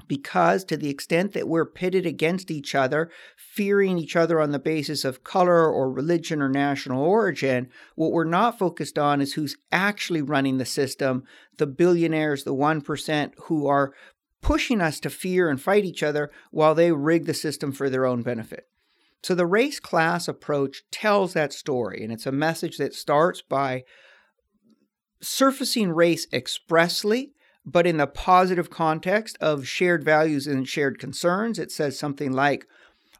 because 0.08 0.64
to 0.64 0.76
the 0.76 0.88
extent 0.88 1.32
that 1.32 1.48
we're 1.48 1.66
pitted 1.66 2.06
against 2.06 2.50
each 2.50 2.74
other, 2.74 3.10
fearing 3.36 3.98
each 3.98 4.16
other 4.16 4.40
on 4.40 4.52
the 4.52 4.58
basis 4.58 5.04
of 5.04 5.24
color 5.24 5.68
or 5.68 5.90
religion 5.90 6.40
or 6.40 6.48
national 6.48 7.02
origin, 7.02 7.68
what 7.94 8.12
we're 8.12 8.24
not 8.24 8.58
focused 8.58 8.98
on 8.98 9.20
is 9.20 9.34
who's 9.34 9.56
actually 9.72 10.22
running 10.22 10.58
the 10.58 10.64
system 10.64 11.24
the 11.58 11.66
billionaires, 11.66 12.44
the 12.44 12.54
1% 12.54 13.32
who 13.44 13.66
are 13.66 13.94
pushing 14.42 14.80
us 14.80 15.00
to 15.00 15.10
fear 15.10 15.48
and 15.48 15.60
fight 15.60 15.84
each 15.84 16.02
other 16.02 16.30
while 16.50 16.74
they 16.74 16.92
rig 16.92 17.26
the 17.26 17.34
system 17.34 17.72
for 17.72 17.90
their 17.90 18.06
own 18.06 18.22
benefit. 18.22 18.68
So 19.22 19.34
the 19.34 19.46
race 19.46 19.80
class 19.80 20.28
approach 20.28 20.82
tells 20.90 21.32
that 21.32 21.52
story, 21.52 22.02
and 22.04 22.12
it's 22.12 22.26
a 22.26 22.32
message 22.32 22.76
that 22.76 22.94
starts 22.94 23.42
by 23.42 23.84
surfacing 25.20 25.90
race 25.90 26.26
expressly 26.32 27.32
but 27.66 27.86
in 27.86 27.96
the 27.96 28.06
positive 28.06 28.70
context 28.70 29.36
of 29.40 29.66
shared 29.66 30.04
values 30.04 30.46
and 30.46 30.68
shared 30.68 31.00
concerns. 31.00 31.58
It 31.58 31.72
says 31.72 31.98
something 31.98 32.32
like, 32.32 32.64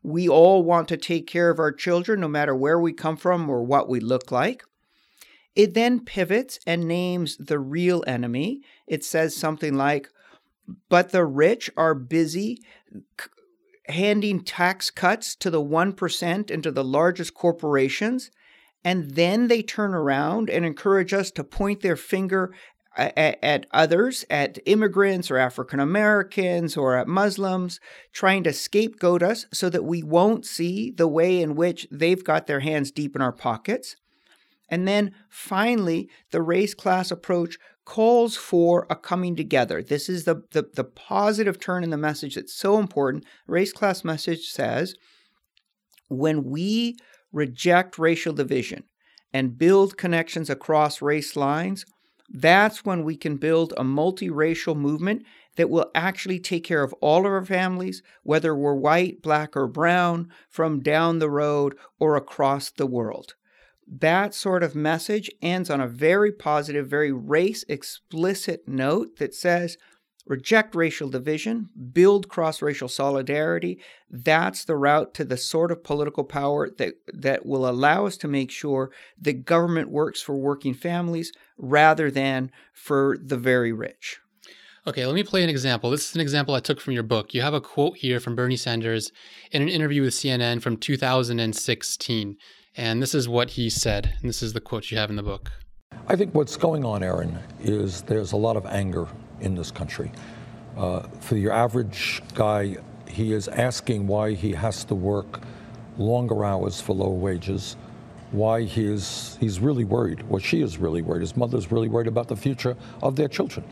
we 0.04 0.28
all 0.28 0.62
want 0.62 0.87
to 0.88 0.96
take 0.96 1.26
care 1.26 1.50
of 1.50 1.58
our 1.58 1.73
children 1.73 2.20
no 2.20 2.28
matter 2.28 2.54
where 2.54 2.78
we 2.78 2.92
come 2.92 3.16
from 3.16 3.50
or 3.50 3.64
what 3.64 3.88
we 3.88 3.99
look 3.99 4.30
like. 4.30 4.62
It 5.56 5.75
then 5.75 6.04
pivots 6.04 6.61
and 6.64 6.87
names 6.87 7.37
the 7.38 7.58
real 7.58 8.04
enemy. 8.06 8.61
It 8.87 9.02
says 9.02 9.35
something 9.35 9.75
like, 9.75 10.08
but 10.88 11.11
the 11.11 11.25
rich 11.25 11.70
are 11.76 11.94
busy 11.94 12.58
c- 13.20 13.28
handing 13.88 14.42
tax 14.42 14.90
cuts 14.90 15.37
to 15.37 15.50
the 15.50 15.62
1% 15.62 16.50
and 16.50 16.62
to 16.62 16.70
the 16.70 16.85
largest 16.85 17.35
corporations. 17.35 18.30
And 18.85 19.12
then 19.12 19.49
they 19.49 19.62
turn 19.62 19.94
around 19.94 20.49
and 20.49 20.64
encourage 20.64 21.12
us 21.12 21.30
to 21.32 21.44
point 21.44 21.80
their 21.80 21.96
finger 21.96 22.52
at, 22.96 23.38
at 23.42 23.66
others, 23.73 24.25
at 24.30 24.58
immigrants 24.66 25.30
or 25.30 25.37
African 25.37 25.80
Americans 25.80 26.76
or 26.76 26.96
at 26.96 27.08
Muslims, 27.08 27.80
trying 28.12 28.42
to 28.44 28.52
scapegoat 28.52 29.23
us 29.23 29.46
so 29.52 29.68
that 29.68 29.85
we 29.85 30.02
won't 30.02 30.46
see 30.46 30.90
the 30.90 31.08
way 31.08 31.40
in 31.40 31.54
which 31.54 31.87
they've 31.90 32.25
got 32.25 32.46
their 32.46 32.61
hands 32.61 32.90
deep 32.90 33.14
in 33.14 33.23
our 33.23 33.32
pockets. 33.32 33.96
And 34.68 34.87
then 34.87 35.12
finally, 35.28 36.08
the 36.30 36.42
race 36.42 36.75
class 36.75 37.11
approach 37.11 37.58
calls 37.85 38.37
for 38.37 38.87
a 38.90 38.96
coming 38.96 39.37
together. 39.37 39.82
This 39.82 40.08
is 40.08 40.25
the, 40.25 40.42
the, 40.50 40.68
the 40.75 40.85
positive 40.85 41.61
turn 41.61 41.85
in 41.85 41.90
the 41.90 41.96
message 41.96 42.35
that's 42.35 42.54
so 42.54 42.78
important. 42.78 43.25
Race 43.46 43.73
class 43.73 44.04
message 44.04 44.49
says 44.49 44.94
when 46.08 46.44
we 46.44 46.96
reject 47.32 47.99
racial 47.99 48.32
division 48.32 48.82
and 49.32 49.58
build 49.58 49.96
connections 49.96 50.50
across 50.50 51.02
race 51.02 51.37
lines, 51.37 51.85
that's 52.28 52.85
when 52.85 53.04
we 53.04 53.16
can 53.16 53.37
build 53.37 53.73
a 53.76 53.85
multiracial 53.85 54.76
movement 54.76 55.25
that 55.56 55.70
will 55.70 55.90
actually 55.94 56.40
take 56.40 56.64
care 56.64 56.82
of 56.82 56.92
all 56.94 57.20
of 57.20 57.26
our 57.32 57.44
families, 57.44 58.02
whether 58.25 58.54
we're 58.54 58.75
white, 58.75 59.23
black, 59.23 59.56
or 59.56 59.68
brown, 59.68 60.28
from 60.50 60.80
down 60.80 61.18
the 61.18 61.30
road 61.30 61.76
or 62.00 62.16
across 62.16 62.70
the 62.70 62.87
world. 62.87 63.35
That 63.87 64.35
sort 64.35 64.62
of 64.62 64.75
message 64.75 65.31
ends 65.40 65.71
on 65.71 65.81
a 65.81 65.87
very 65.87 66.33
positive, 66.33 66.88
very 66.88 67.12
race 67.12 67.64
explicit 67.69 68.66
note 68.66 69.16
that 69.19 69.35
says, 69.35 69.76
reject 70.26 70.75
racial 70.75 71.09
division, 71.09 71.69
build 71.93 72.28
cross 72.28 72.61
racial 72.61 72.88
solidarity. 72.88 73.78
That's 74.11 74.64
the 74.64 74.76
route 74.76 75.14
to 75.14 75.25
the 75.25 75.37
sort 75.37 75.71
of 75.71 75.85
political 75.85 76.25
power 76.25 76.69
that, 76.78 76.95
that 77.12 77.47
will 77.47 77.69
allow 77.69 78.07
us 78.07 78.16
to 78.19 78.28
make 78.28 78.50
sure 78.50 78.90
the 79.21 79.33
government 79.33 79.88
works 79.88 80.21
for 80.21 80.35
working 80.35 80.75
families 80.75 81.33
rather 81.57 82.11
than 82.11 82.50
for 82.73 83.16
the 83.23 83.37
very 83.37 83.73
rich. 83.73 84.19
Okay, 84.88 85.05
let 85.05 85.16
me 85.16 85.25
play 85.25 85.43
an 85.43 85.50
example. 85.50 85.90
This 85.90 86.09
is 86.09 86.14
an 86.14 86.21
example 86.21 86.55
I 86.55 86.61
took 86.61 86.81
from 86.81 86.93
your 86.93 87.02
book. 87.02 87.35
You 87.35 87.43
have 87.43 87.55
a 87.55 87.61
quote 87.61 87.97
here 87.97 88.21
from 88.21 88.37
Bernie 88.37 88.57
Sanders 88.57 89.11
in 89.50 89.62
an 89.62 89.69
interview 89.69 90.02
with 90.02 90.14
CNN 90.14 90.62
from 90.62 90.76
2016. 90.76 92.37
And 92.76 93.02
this 93.02 93.14
is 93.14 93.28
what 93.28 93.50
he 93.50 93.71
said. 93.71 94.14
And 94.21 94.28
this 94.28 94.42
is 94.42 94.52
the 94.52 94.61
quote 94.61 94.90
you 94.90 94.99
have 94.99 95.09
in 95.09 95.16
the 95.16 95.23
book. 95.23 95.50
I 96.09 96.16
think 96.16 96.35
what's 96.35 96.56
going 96.56 96.85
on, 96.85 97.02
Aaron, 97.02 97.38
is 97.61 98.02
there's 98.02 98.33
a 98.33 98.37
lot 98.37 98.56
of 98.56 98.66
anger 98.66 99.09
in 99.40 99.54
this 99.54 99.71
country. 99.71 100.12
Uh, 100.76 101.00
for 101.21 101.37
your 101.37 101.52
average 101.52 102.23
guy, 102.35 102.76
he 103.09 103.33
is 103.33 103.49
asking 103.49 104.06
why 104.06 104.35
he 104.35 104.52
has 104.52 104.85
to 104.85 104.95
work 104.95 105.40
longer 105.97 106.45
hours 106.45 106.80
for 106.80 106.95
low 106.95 107.09
wages, 107.09 107.76
why 108.30 108.62
he 108.62 108.85
is, 108.85 109.38
he's 109.40 109.59
really 109.59 109.85
worried, 109.85 110.23
well, 110.28 110.38
she 110.38 110.61
is 110.61 110.76
really 110.76 111.00
worried. 111.00 111.23
His 111.23 111.37
mother's 111.37 111.73
really 111.73 111.88
worried 111.88 112.09
about 112.09 112.28
the 112.28 112.37
future 112.37 112.76
of 113.02 113.16
their 113.16 113.28
children. 113.28 113.64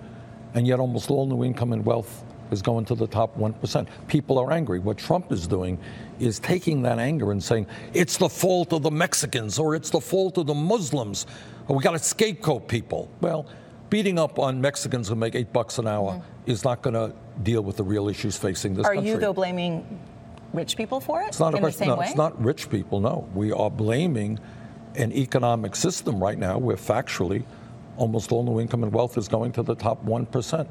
And 0.55 0.67
yet, 0.67 0.81
almost 0.81 1.11
all 1.11 1.27
new 1.27 1.45
income 1.45 1.73
and 1.73 1.85
wealth 1.85 2.25
is 2.55 2.63
going 2.63 2.87
to 2.87 2.95
the 2.95 3.07
top 3.07 3.37
1%. 3.37 3.87
People 4.09 4.39
are 4.39 4.51
angry. 4.53 4.79
What 4.79 4.97
Trump 4.97 5.31
is 5.31 5.47
doing 5.47 5.79
is 6.19 6.39
taking 6.39 6.81
that 6.83 6.99
anger 6.99 7.33
and 7.33 7.43
saying, 7.43 7.67
it's 7.93 8.17
the 8.17 8.29
fault 8.29 8.73
of 8.73 8.83
the 8.83 8.91
Mexicans 8.91 9.59
or 9.59 9.75
it's 9.75 9.91
the 9.91 10.01
fault 10.01 10.39
of 10.39 10.47
the 10.47 10.55
Muslims. 10.55 11.27
Or 11.69 11.77
we 11.77 11.83
got 11.83 11.93
to 11.93 11.99
scapegoat 11.99 12.69
people. 12.69 13.11
Well, 13.21 13.47
beating 13.91 14.19
up 14.19 14.39
on 14.39 14.61
Mexicans 14.61 15.09
who 15.09 15.17
make 15.17 15.35
eight 15.35 15.53
bucks 15.53 15.79
an 15.79 15.87
hour 15.87 16.13
mm-hmm. 16.13 16.51
is 16.51 16.65
not 16.65 16.81
going 16.81 16.95
to 16.95 17.15
deal 17.43 17.63
with 17.63 17.77
the 17.77 17.85
real 17.85 18.09
issues 18.09 18.37
facing 18.37 18.75
this 18.75 18.87
are 18.87 18.95
country. 18.95 19.11
Are 19.11 19.15
you, 19.15 19.21
though, 19.21 19.33
blaming 19.35 20.01
rich 20.53 20.77
people 20.77 21.01
for 21.01 21.21
it? 21.23 21.29
It's 21.29 21.41
not 21.41 21.55
a 21.55 21.59
question. 21.59 21.89
No, 21.89 21.97
way? 21.97 22.07
it's 22.07 22.17
not 22.17 22.43
rich 22.43 22.71
people. 22.71 23.01
No, 23.01 23.29
we 23.35 23.53
are 23.53 23.71
blaming 23.71 24.39
an 24.95 25.13
economic 25.13 25.75
system 25.75 26.23
right 26.23 26.39
now 26.39 26.57
where 26.57 26.77
factually 26.77 27.45
almost 27.97 28.33
all 28.33 28.43
new 28.43 28.61
income 28.61 28.83
and 28.83 28.93
wealth 28.93 29.19
is 29.19 29.29
going 29.29 29.53
to 29.53 29.63
the 29.63 29.75
top 29.75 30.05
1%. 30.05 30.67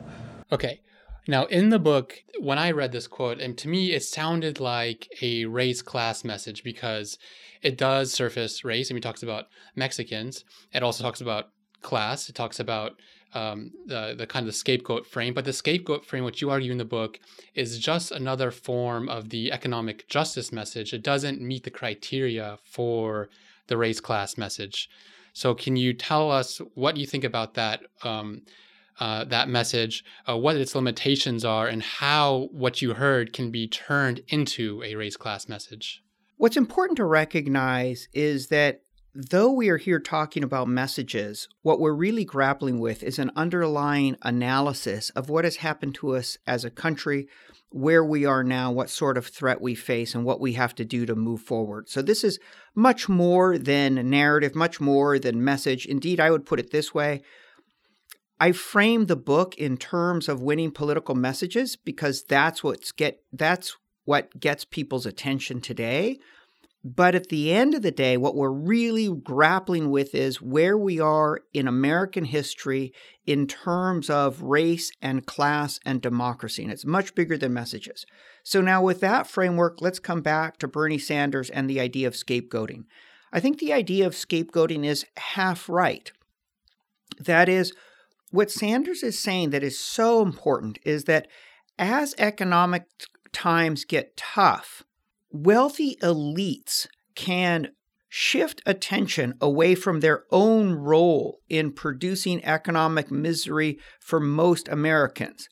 Okay. 0.52 0.80
Now, 1.28 1.46
in 1.46 1.70
the 1.70 1.80
book, 1.80 2.22
when 2.40 2.60
I 2.60 2.72
read 2.72 2.92
this 2.92 3.08
quote, 3.08 3.40
and 3.40 3.58
to 3.58 3.70
me, 3.70 3.94
it 3.94 4.04
sounded 4.04 4.60
like 4.60 5.08
a 5.22 5.46
race 5.46 5.82
class 5.82 6.24
message 6.24 6.64
because 6.64 7.18
it 7.62 7.78
does 7.78 8.12
surface 8.12 8.66
race. 8.66 8.92
I 8.92 8.94
mean, 8.94 8.98
it 8.98 9.04
talks 9.04 9.24
about 9.24 9.46
Mexicans. 9.76 10.44
It 10.74 10.84
also 10.84 11.04
talks 11.04 11.22
about 11.22 11.50
class. 11.82 12.28
It 12.28 12.36
talks 12.36 12.60
about 12.60 12.94
um, 13.34 13.72
the 13.86 14.14
the 14.18 14.28
kind 14.28 14.44
of 14.44 14.48
the 14.48 14.58
scapegoat 14.58 15.08
frame, 15.08 15.34
but 15.34 15.46
the 15.46 15.54
scapegoat 15.54 16.06
frame, 16.06 16.24
which 16.24 16.42
you 16.42 16.50
argue 16.50 16.72
in 16.72 16.78
the 16.78 16.86
book, 16.86 17.20
is 17.56 17.80
just 17.80 18.12
another 18.12 18.52
form 18.52 19.10
of 19.10 19.30
the 19.30 19.52
economic 19.52 20.08
justice 20.08 20.52
message. 20.52 20.94
It 20.94 21.04
doesn't 21.04 21.42
meet 21.42 21.64
the 21.64 21.72
criteria 21.72 22.60
for 22.64 23.30
the 23.68 23.78
race 23.78 24.00
class 24.00 24.38
message. 24.38 24.90
So, 25.34 25.56
can 25.56 25.76
you 25.78 25.94
tell 25.94 26.32
us 26.32 26.60
what 26.76 26.98
you 26.98 27.08
think 27.08 27.24
about 27.24 27.56
that? 27.56 27.82
Um, 28.04 28.44
uh, 29.00 29.24
that 29.26 29.50
message, 29.50 30.04
uh, 30.28 30.38
what 30.38 30.56
its 30.56 30.76
limitations 30.76 31.44
are, 31.44 31.68
and 31.68 31.82
how 31.82 32.50
what 32.52 32.82
you 32.82 32.94
heard 32.94 33.34
can 33.34 33.52
be 33.52 33.68
turned 33.68 34.22
into 34.28 34.82
a 34.84 34.96
race 34.96 35.18
class 35.18 35.48
message. 35.50 36.04
What's 36.38 36.58
important 36.58 36.98
to 36.98 37.06
recognize 37.06 38.08
is 38.14 38.48
that 38.48 38.82
though 39.16 39.52
we 39.52 39.70
are 39.70 39.78
here 39.78 40.00
talking 40.00 40.44
about 40.44 40.68
messages, 40.68 41.48
what 41.62 41.80
we're 41.80 41.94
really 41.94 42.26
grappling 42.26 42.80
with 42.80 43.04
is 43.04 43.20
an 43.20 43.32
underlying 43.36 44.18
analysis 44.24 45.10
of 45.12 45.30
what 45.30 45.44
has 45.44 45.58
happened 45.58 45.96
to 45.96 46.16
us 46.16 46.38
as 46.48 46.66
a 46.66 46.70
country, 46.70 47.28
where 47.70 48.04
we 48.04 48.26
are 48.26 48.44
now, 48.44 48.72
what 48.72 48.90
sort 48.90 49.18
of 49.18 49.28
threat 49.28 49.62
we 49.62 49.74
face, 49.74 50.14
and 50.14 50.26
what 50.26 50.40
we 50.40 50.54
have 50.54 50.76
to 50.76 50.86
do 50.86 51.06
to 51.06 51.16
move 51.16 51.42
forward. 51.42 51.90
So, 51.90 52.02
this 52.02 52.24
is 52.24 52.40
much 52.76 53.08
more 53.08 53.58
than 53.58 54.10
narrative, 54.10 54.56
much 54.56 54.80
more 54.80 55.18
than 55.18 55.44
message. 55.44 55.86
Indeed, 55.86 56.20
I 56.20 56.30
would 56.30 56.46
put 56.46 56.60
it 56.60 56.72
this 56.72 56.94
way 56.94 57.22
I 58.40 58.52
frame 58.52 59.06
the 59.06 59.16
book 59.16 59.56
in 59.56 59.78
terms 59.78 60.28
of 60.28 60.42
winning 60.42 60.72
political 60.72 61.16
messages 61.16 61.76
because 61.76 62.24
that's 62.24 62.64
what's 62.64 62.92
get 62.92 63.24
that's 63.32 63.78
what 64.06 64.40
gets 64.40 64.66
people's 64.66 65.06
attention 65.06 65.62
today. 65.62 66.20
But 66.86 67.16
at 67.16 67.30
the 67.30 67.54
end 67.54 67.76
of 67.76 67.82
the 67.82 67.92
day, 67.92 68.18
what 68.18 68.36
we're 68.36 68.52
really 68.52 69.10
grappling 69.10 69.90
with 69.90 70.14
is 70.14 70.42
where 70.42 70.78
we 70.78 71.00
are 71.00 71.40
in 71.54 71.66
American 71.66 72.26
history 72.26 72.92
in 73.26 73.48
terms 73.48 74.10
of 74.10 74.42
race 74.42 74.92
and 75.02 75.26
class 75.26 75.80
and 75.86 76.02
democracy. 76.02 76.62
And 76.62 76.74
it's 76.74 76.86
much 76.86 77.16
bigger 77.16 77.38
than 77.38 77.54
messages. 77.54 78.06
So, 78.44 78.60
now 78.60 78.82
with 78.82 79.00
that 79.00 79.28
framework, 79.28 79.82
let's 79.82 80.00
come 80.00 80.22
back 80.22 80.58
to 80.58 80.68
Bernie 80.68 80.98
Sanders 80.98 81.50
and 81.50 81.70
the 81.70 81.80
idea 81.80 82.06
of 82.06 82.16
scapegoating. 82.16 82.84
I 83.32 83.40
think 83.40 83.60
the 83.60 83.72
idea 83.72 84.06
of 84.06 84.14
scapegoating 84.14 84.86
is 84.86 85.06
half 85.16 85.70
right. 85.70 86.12
That 87.18 87.48
is, 87.48 87.72
what 88.34 88.50
Sanders 88.50 89.04
is 89.04 89.20
saying 89.20 89.52
that 89.52 89.62
is 89.62 89.78
so 89.80 90.24
important 90.24 90.80
is 90.84 91.04
that 91.04 91.28
as 91.78 92.16
economic 92.18 92.86
times 93.32 93.86
get 93.86 94.18
tough, 94.18 94.82
wealthy 95.30 95.98
elites 96.02 96.88
can 97.14 97.68
shift 98.10 98.60
attention 98.66 99.36
away 99.40 99.76
from 99.76 100.00
their 100.00 100.24
own 100.32 100.74
role 100.74 101.42
in 101.48 101.72
producing 101.72 102.44
economic 102.44 103.12
misery 103.12 103.78
for 104.00 104.20
most 104.20 104.68
Americans 104.68 105.48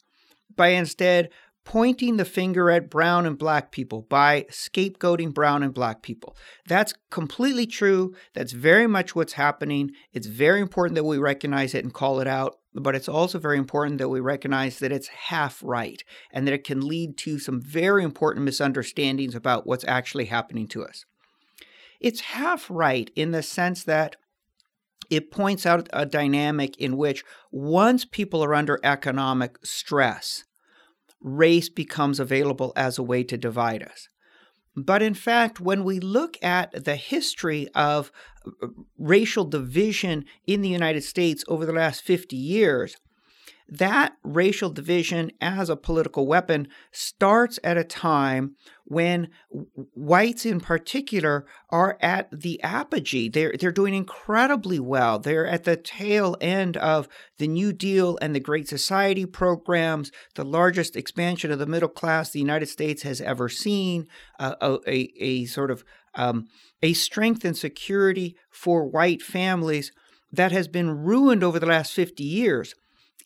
by 0.56 0.70
instead 0.70 1.30
pointing 1.64 2.18
the 2.18 2.26
finger 2.26 2.70
at 2.70 2.90
brown 2.90 3.26
and 3.26 3.38
black 3.38 3.72
people 3.72 4.02
by 4.10 4.46
scapegoating 4.50 5.34
brown 5.34 5.64
and 5.64 5.74
black 5.74 6.02
people. 6.02 6.36
That's 6.68 6.94
completely 7.10 7.68
true. 7.68 8.16
That's 8.34 8.52
very 8.52 8.88
much 8.88 9.16
what's 9.16 9.34
happening. 9.34 9.92
It's 10.12 10.28
very 10.28 10.60
important 10.60 10.96
that 10.96 11.04
we 11.04 11.18
recognize 11.18 11.76
it 11.76 11.84
and 11.84 11.94
call 11.94 12.20
it 12.20 12.28
out, 12.28 12.58
but 12.74 12.96
it's 12.96 13.10
also 13.10 13.38
very 13.38 13.58
important 13.58 14.00
that 14.00 14.10
we 14.10 14.20
recognize 14.20 14.80
that 14.80 14.92
it's 14.92 15.08
half 15.08 15.62
right 15.64 16.04
and 16.32 16.48
that 16.48 16.54
it 16.54 16.64
can 16.64 16.88
lead 16.88 17.18
to 17.18 17.38
some 17.38 17.62
very 17.62 18.04
important 18.04 18.46
misunderstandings 18.46 19.36
about 19.36 19.68
what's 19.68 19.86
actually 19.88 20.26
happening 20.26 20.68
to 20.70 20.84
us. 20.84 21.06
It's 22.00 22.22
half 22.22 22.68
right 22.70 23.12
in 23.16 23.32
the 23.32 23.44
sense 23.44 23.84
that 23.84 24.16
it 25.12 25.30
points 25.30 25.66
out 25.66 25.90
a 25.94 26.06
dynamic 26.06 26.78
in 26.78 26.98
which 26.98 27.24
once 27.52 28.06
people 28.06 28.44
are 28.44 28.56
under 28.56 28.80
economic 28.82 29.58
stress, 29.62 30.46
race 31.22 31.70
becomes 31.70 32.20
available 32.20 32.74
as 32.76 32.98
a 32.98 33.04
way 33.04 33.24
to 33.24 33.38
divide 33.38 33.84
us. 33.84 34.08
But 34.76 35.02
in 35.02 35.14
fact, 35.14 35.60
when 35.60 35.84
we 35.84 36.00
look 36.00 36.38
at 36.42 36.86
the 36.86 36.96
history 36.96 37.68
of 37.76 38.12
uh, 38.46 38.68
racial 38.98 39.44
division 39.44 40.26
in 40.48 40.62
the 40.62 40.70
United 40.70 41.04
States 41.04 41.44
over 41.48 41.66
the 41.66 41.74
last 41.74 42.02
50 42.02 42.36
years, 42.36 42.96
that 43.72 44.18
racial 44.22 44.70
division 44.70 45.32
as 45.40 45.70
a 45.70 45.78
political 45.78 46.28
weapon 46.28 46.68
starts 46.92 47.58
at 47.64 47.78
a 47.78 47.86
time 47.86 48.56
when 48.84 49.30
whites 49.94 50.46
in 50.46 50.60
particular 50.60 51.46
are 51.70 51.98
at 52.02 52.28
the 52.38 52.62
apogee. 52.62 53.30
They're, 53.30 53.54
they're 53.58 53.72
doing 53.72 53.94
incredibly 53.94 54.78
well. 54.78 55.20
They're 55.20 55.48
at 55.48 55.64
the 55.64 55.78
tail 55.78 56.36
end 56.42 56.76
of 56.76 57.08
the 57.38 57.48
New 57.48 57.72
Deal 57.72 58.20
and 58.22 58.36
the 58.36 58.42
Great 58.42 58.68
Society 58.68 59.26
programs, 59.26 60.12
the 60.36 60.44
largest 60.44 60.98
expansion 60.98 61.50
of 61.50 61.60
the 61.60 61.66
middle 61.66 61.88
class 61.88 62.32
the 62.32 62.40
United 62.40 62.68
States 62.68 63.04
has 63.04 63.22
ever 63.22 63.48
seen, 63.48 64.06
uh, 64.38 64.56
a, 64.60 64.80
a, 64.86 65.14
a, 65.18 65.46
sort 65.46 65.72
of 65.72 65.86
um, 66.16 66.50
a 66.84 66.92
strength 66.92 67.46
and 67.46 67.56
security 67.56 68.36
for 68.50 68.86
white 68.86 69.22
families 69.22 69.94
that 70.30 70.52
has 70.52 70.68
been 70.68 70.90
ruined 70.90 71.44
over 71.44 71.58
the 71.58 71.66
last 71.66 71.94
50 71.94 72.22
years 72.24 72.76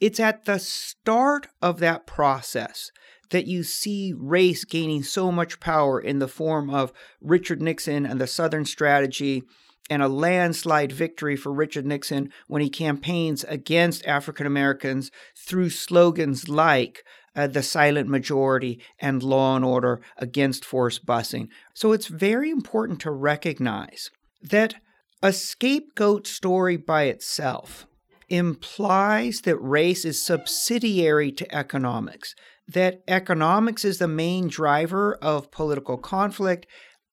it's 0.02 0.20
at 0.20 0.46
the 0.46 0.60
start 0.60 1.48
of 1.62 1.80
that 1.80 2.06
process 2.06 2.92
that 3.32 3.48
you 3.48 3.64
see 3.64 4.14
race 4.16 4.64
gaining 4.64 5.04
so 5.04 5.32
much 5.32 5.60
power 5.60 6.00
in 6.00 6.20
the 6.20 6.28
form 6.28 6.70
of 6.70 6.94
Richard 7.22 7.62
Nixon 7.62 8.06
and 8.06 8.20
the 8.20 8.28
Southern 8.28 8.66
Strategy 8.66 9.44
and 9.90 10.02
a 10.02 10.08
landslide 10.08 10.92
victory 10.92 11.36
for 11.36 11.52
Richard 11.54 11.86
Nixon 11.86 12.32
when 12.48 12.62
he 12.62 12.70
campaigns 12.70 13.44
against 13.44 14.06
African 14.06 14.48
Americans 14.48 15.12
through 15.36 15.70
slogans 15.70 16.50
like 16.50 17.04
uh, 17.36 17.48
the 17.48 17.62
silent 17.62 18.08
majority 18.08 18.82
and 19.00 19.22
law 19.22 19.56
and 19.56 19.66
order 19.66 20.02
against 20.18 20.66
forced 20.66 21.06
busing. 21.06 21.50
So 21.74 21.92
it's 21.92 22.08
very 22.08 22.50
important 22.50 23.00
to 23.02 23.12
recognize 23.12 24.10
that 24.42 24.76
a 25.22 25.34
scapegoat 25.34 26.28
story 26.28 26.78
by 26.78 27.04
itself 27.04 27.86
implies 28.30 29.42
that 29.42 29.58
race 29.58 30.06
is 30.06 30.24
subsidiary 30.24 31.32
to 31.32 31.56
economics, 31.56 32.36
that 32.68 33.04
economics 33.08 33.86
is 33.86 34.00
the 34.00 34.08
main 34.08 34.48
driver 34.48 35.16
of 35.22 35.52
political 35.52 35.98
conflict, 35.98 36.66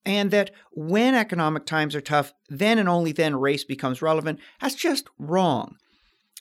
and 0.05 0.31
that 0.31 0.51
when 0.73 1.15
economic 1.15 1.67
times 1.67 1.95
are 1.95 2.01
tough, 2.01 2.33
then 2.49 2.79
and 2.79 2.89
only 2.89 3.13
then 3.13 3.37
race 3.37 3.65
becomes 3.65 4.03
relevant. 4.03 4.41
That's 4.61 4.75
just 4.75 5.09
wrong. 5.19 5.77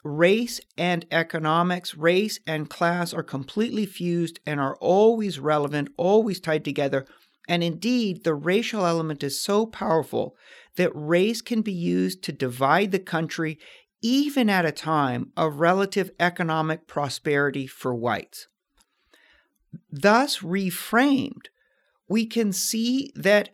Race 0.03 0.59
and 0.77 1.05
economics, 1.11 1.95
race 1.95 2.39
and 2.47 2.69
class 2.69 3.13
are 3.13 3.21
completely 3.21 3.85
fused 3.85 4.39
and 4.47 4.59
are 4.59 4.75
always 4.77 5.39
relevant, 5.39 5.89
always 5.95 6.39
tied 6.39 6.65
together. 6.65 7.05
And 7.47 7.63
indeed, 7.63 8.23
the 8.23 8.33
racial 8.33 8.85
element 8.85 9.23
is 9.23 9.39
so 9.43 9.67
powerful 9.67 10.35
that 10.75 10.91
race 10.95 11.41
can 11.41 11.61
be 11.61 11.73
used 11.73 12.23
to 12.23 12.31
divide 12.31 12.91
the 12.91 12.99
country 12.99 13.59
even 14.01 14.49
at 14.49 14.65
a 14.65 14.71
time 14.71 15.31
of 15.37 15.59
relative 15.59 16.11
economic 16.19 16.87
prosperity 16.87 17.67
for 17.67 17.93
whites. 17.93 18.47
Thus, 19.91 20.39
reframed, 20.39 21.47
we 22.07 22.25
can 22.25 22.51
see 22.51 23.11
that 23.15 23.49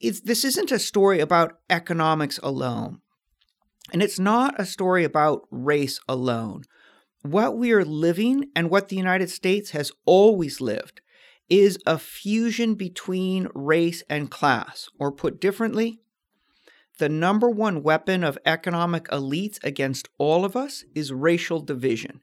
this 0.00 0.44
isn't 0.44 0.72
a 0.72 0.78
story 0.78 1.20
about 1.20 1.58
economics 1.68 2.38
alone, 2.42 3.00
and 3.92 4.02
it's 4.02 4.18
not 4.18 4.58
a 4.58 4.64
story 4.64 5.04
about 5.04 5.46
race 5.50 6.00
alone. 6.08 6.62
What 7.22 7.56
we 7.56 7.70
are 7.72 7.84
living 7.84 8.46
and 8.56 8.70
what 8.70 8.88
the 8.88 8.96
United 8.96 9.30
States 9.30 9.70
has 9.70 9.92
always 10.06 10.60
lived 10.60 11.02
is 11.48 11.78
a 11.84 11.98
fusion 11.98 12.74
between 12.74 13.48
race 13.54 14.02
and 14.08 14.30
class, 14.30 14.88
or 14.98 15.12
put 15.12 15.40
differently, 15.40 16.00
the 17.00 17.08
number 17.08 17.48
one 17.48 17.82
weapon 17.82 18.22
of 18.22 18.38
economic 18.44 19.04
elites 19.08 19.58
against 19.64 20.08
all 20.18 20.44
of 20.44 20.54
us 20.54 20.84
is 20.94 21.12
racial 21.12 21.60
division. 21.60 22.20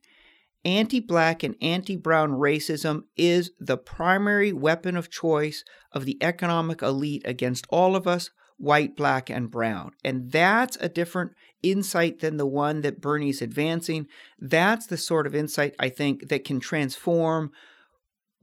Anti 0.63 0.99
black 0.99 1.41
and 1.41 1.55
anti 1.61 1.95
brown 1.95 2.33
racism 2.33 3.03
is 3.17 3.51
the 3.59 3.77
primary 3.77 4.53
weapon 4.53 4.95
of 4.95 5.09
choice 5.09 5.63
of 5.91 6.05
the 6.05 6.17
economic 6.21 6.83
elite 6.83 7.23
against 7.25 7.65
all 7.71 7.95
of 7.95 8.05
us, 8.05 8.29
white, 8.57 8.95
black, 8.95 9.31
and 9.31 9.49
brown. 9.49 9.93
And 10.03 10.31
that's 10.31 10.77
a 10.79 10.89
different 10.89 11.31
insight 11.63 12.19
than 12.19 12.37
the 12.37 12.45
one 12.45 12.81
that 12.81 13.01
Bernie's 13.01 13.41
advancing. 13.41 14.05
That's 14.37 14.85
the 14.85 14.97
sort 14.97 15.25
of 15.25 15.33
insight 15.33 15.73
I 15.79 15.89
think 15.89 16.29
that 16.29 16.45
can 16.45 16.59
transform 16.59 17.51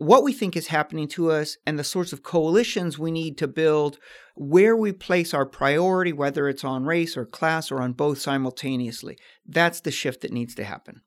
what 0.05 0.23
we 0.23 0.33
think 0.33 0.57
is 0.57 0.69
happening 0.69 1.09
to 1.09 1.31
us 1.31 1.57
and 1.67 1.79
the 1.79 1.85
sorts 1.85 2.13
of 2.13 2.23
coalitions 2.23 2.99
we 2.99 3.11
need 3.11 3.39
to 3.39 3.49
build, 3.49 3.99
where 4.35 4.77
we 4.77 4.93
place 4.93 5.33
our 5.33 5.47
priority, 5.47 6.13
whether 6.13 6.49
it's 6.49 6.65
on 6.65 6.85
race 6.85 7.17
or 7.17 7.25
class 7.25 7.71
or 7.71 7.81
on 7.81 7.93
both 7.93 8.19
simultaneously. 8.19 9.17
That's 9.47 9.81
the 9.81 9.91
shift 9.91 10.21
that 10.23 10.33
needs 10.33 10.55
to 10.57 10.65
happen. 10.65 11.01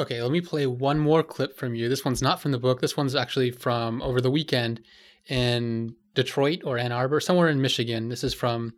Okay, 0.00 0.20
let 0.20 0.32
me 0.32 0.40
play 0.40 0.66
one 0.66 0.98
more 0.98 1.22
clip 1.22 1.56
from 1.56 1.74
you. 1.74 1.88
This 1.88 2.04
one's 2.04 2.22
not 2.22 2.40
from 2.40 2.52
the 2.52 2.58
book. 2.58 2.80
This 2.80 2.96
one's 2.96 3.14
actually 3.14 3.52
from 3.52 4.02
over 4.02 4.20
the 4.20 4.30
weekend 4.30 4.80
in 5.28 5.94
Detroit 6.14 6.62
or 6.64 6.78
Ann 6.78 6.92
Arbor, 6.92 7.20
somewhere 7.20 7.48
in 7.48 7.60
Michigan. 7.60 8.08
This 8.08 8.24
is 8.24 8.34
from 8.34 8.74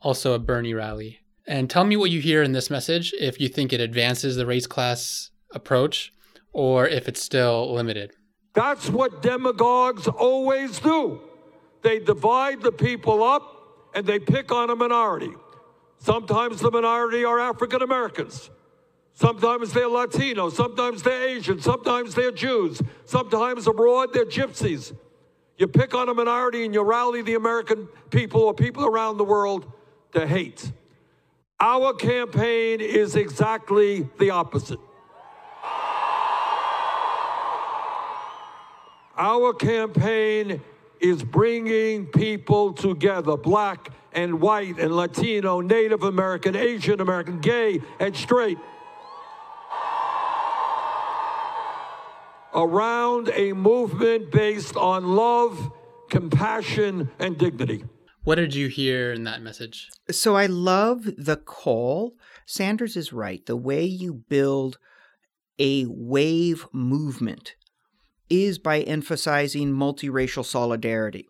also 0.00 0.34
a 0.34 0.38
Bernie 0.38 0.74
rally. 0.74 1.18
And 1.46 1.68
tell 1.68 1.84
me 1.84 1.96
what 1.96 2.10
you 2.10 2.20
hear 2.20 2.42
in 2.42 2.52
this 2.52 2.70
message, 2.70 3.12
if 3.18 3.40
you 3.40 3.48
think 3.48 3.72
it 3.72 3.80
advances 3.80 4.36
the 4.36 4.46
race 4.46 4.68
class 4.68 5.30
approach 5.52 6.12
or 6.52 6.86
if 6.86 7.08
it's 7.08 7.22
still 7.22 7.74
limited. 7.74 8.12
That's 8.54 8.88
what 8.88 9.22
demagogues 9.22 10.08
always 10.08 10.78
do. 10.78 11.20
They 11.82 11.98
divide 11.98 12.62
the 12.62 12.72
people 12.72 13.22
up 13.22 13.42
and 13.94 14.06
they 14.06 14.18
pick 14.18 14.52
on 14.52 14.70
a 14.70 14.76
minority. 14.76 15.32
Sometimes 15.98 16.60
the 16.60 16.70
minority 16.70 17.24
are 17.24 17.38
African 17.38 17.82
Americans. 17.82 18.50
Sometimes 19.14 19.72
they're 19.72 19.88
Latino. 19.88 20.48
Sometimes 20.50 21.02
they're 21.02 21.28
Asian. 21.28 21.60
Sometimes 21.60 22.14
they're 22.14 22.32
Jews. 22.32 22.82
Sometimes 23.04 23.66
abroad 23.66 24.12
they're 24.12 24.26
gypsies. 24.26 24.94
You 25.58 25.68
pick 25.68 25.94
on 25.94 26.08
a 26.08 26.14
minority 26.14 26.64
and 26.64 26.74
you 26.74 26.82
rally 26.82 27.22
the 27.22 27.34
American 27.34 27.88
people 28.10 28.42
or 28.42 28.54
people 28.54 28.84
around 28.84 29.18
the 29.18 29.24
world 29.24 29.70
to 30.12 30.26
hate. 30.26 30.72
Our 31.60 31.92
campaign 31.94 32.80
is 32.80 33.14
exactly 33.14 34.08
the 34.18 34.30
opposite. 34.30 34.80
Our 39.16 39.52
campaign 39.52 40.62
is 41.00 41.22
bringing 41.22 42.06
people 42.06 42.72
together 42.72 43.36
black 43.36 43.90
and 44.12 44.40
white 44.40 44.78
and 44.78 44.96
Latino, 44.96 45.60
Native 45.60 46.02
American, 46.02 46.56
Asian 46.56 47.00
American, 47.00 47.40
gay 47.40 47.80
and 48.00 48.16
straight. 48.16 48.58
Around 52.54 53.30
a 53.34 53.52
movement 53.52 54.30
based 54.30 54.76
on 54.76 55.16
love, 55.16 55.72
compassion, 56.10 57.10
and 57.18 57.36
dignity. 57.36 57.84
What 58.24 58.36
did 58.36 58.54
you 58.54 58.68
hear 58.68 59.12
in 59.12 59.24
that 59.24 59.42
message? 59.42 59.90
So 60.10 60.36
I 60.36 60.46
love 60.46 61.04
the 61.18 61.36
call. 61.36 62.14
Sanders 62.46 62.96
is 62.96 63.12
right. 63.12 63.44
The 63.44 63.56
way 63.56 63.84
you 63.84 64.14
build 64.14 64.78
a 65.58 65.86
wave 65.86 66.66
movement 66.72 67.54
is 68.32 68.58
by 68.58 68.80
emphasizing 68.80 69.70
multiracial 69.70 70.42
solidarity. 70.42 71.28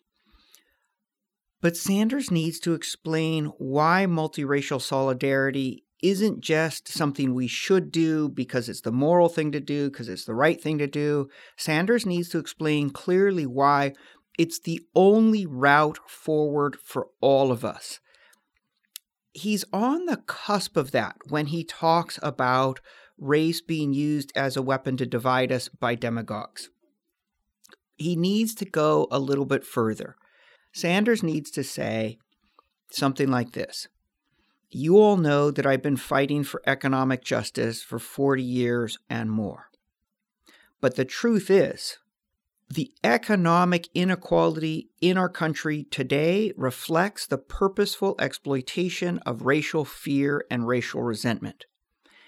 But 1.61 1.77
Sanders 1.77 2.31
needs 2.31 2.61
to 2.61 2.75
explain 2.75 3.47
why 3.59 4.07
multiracial 4.09 4.81
solidarity 4.81 5.85
isn't 6.01 6.41
just 6.41 6.87
something 6.87 7.35
we 7.35 7.49
should 7.49 7.91
do 7.91 8.29
because 8.29 8.69
it's 8.69 8.83
the 8.83 8.93
moral 8.93 9.29
thing 9.29 9.51
to 9.51 9.59
do, 9.59 9.91
because 9.91 10.09
it's 10.09 10.25
the 10.25 10.35
right 10.35 10.63
thing 10.63 10.79
to 10.79 10.87
do. 10.87 11.29
Sanders 11.57 12.07
needs 12.07 12.29
to 12.29 12.39
explain 12.39 12.91
clearly 12.91 13.47
why 13.47 13.95
it's 14.39 14.61
the 14.61 14.81
only 14.95 15.45
route 15.45 15.99
forward 16.07 16.77
for 16.85 17.09
all 17.21 17.51
of 17.51 17.65
us. 17.65 17.99
He's 19.33 19.65
on 19.73 20.07
the 20.07 20.19
cusp 20.19 20.77
of 20.77 20.93
that 20.93 21.17
when 21.29 21.47
he 21.47 21.65
talks 21.65 22.21
about 22.23 22.79
race 23.19 23.61
being 23.61 23.93
used 23.93 24.31
as 24.37 24.57
a 24.57 24.63
weapon 24.63 24.97
to 24.99 25.07
divide 25.07 25.51
us 25.51 25.69
by 25.69 25.97
demagogues 25.97 26.71
he 28.03 28.17
needs 28.17 28.55
to 28.57 28.65
go 28.65 29.07
a 29.11 29.19
little 29.19 29.45
bit 29.45 29.65
further. 29.65 30.17
Sanders 30.73 31.23
needs 31.23 31.51
to 31.53 31.65
say 31.65 32.19
something 32.91 33.29
like 33.29 33.53
this 33.53 33.89
You 34.71 34.99
all 34.99 35.17
know 35.17 35.51
that 35.51 35.67
I've 35.67 35.83
been 35.83 35.97
fighting 35.97 36.45
for 36.45 36.63
economic 36.67 37.25
justice 37.25 37.83
for 37.83 37.99
40 37.99 38.43
years 38.43 38.99
and 39.09 39.31
more. 39.31 39.69
But 40.81 40.97
the 40.97 41.05
truth 41.05 41.51
is, 41.51 41.99
the 42.69 42.91
economic 43.05 43.89
inequality 43.95 44.89
in 45.03 45.19
our 45.19 45.29
country 45.29 45.85
today 45.91 46.53
reflects 46.57 47.27
the 47.27 47.37
purposeful 47.37 48.15
exploitation 48.19 49.19
of 49.27 49.43
racial 49.43 49.85
fear 49.85 50.47
and 50.51 50.67
racial 50.67 51.03
resentment. 51.03 51.67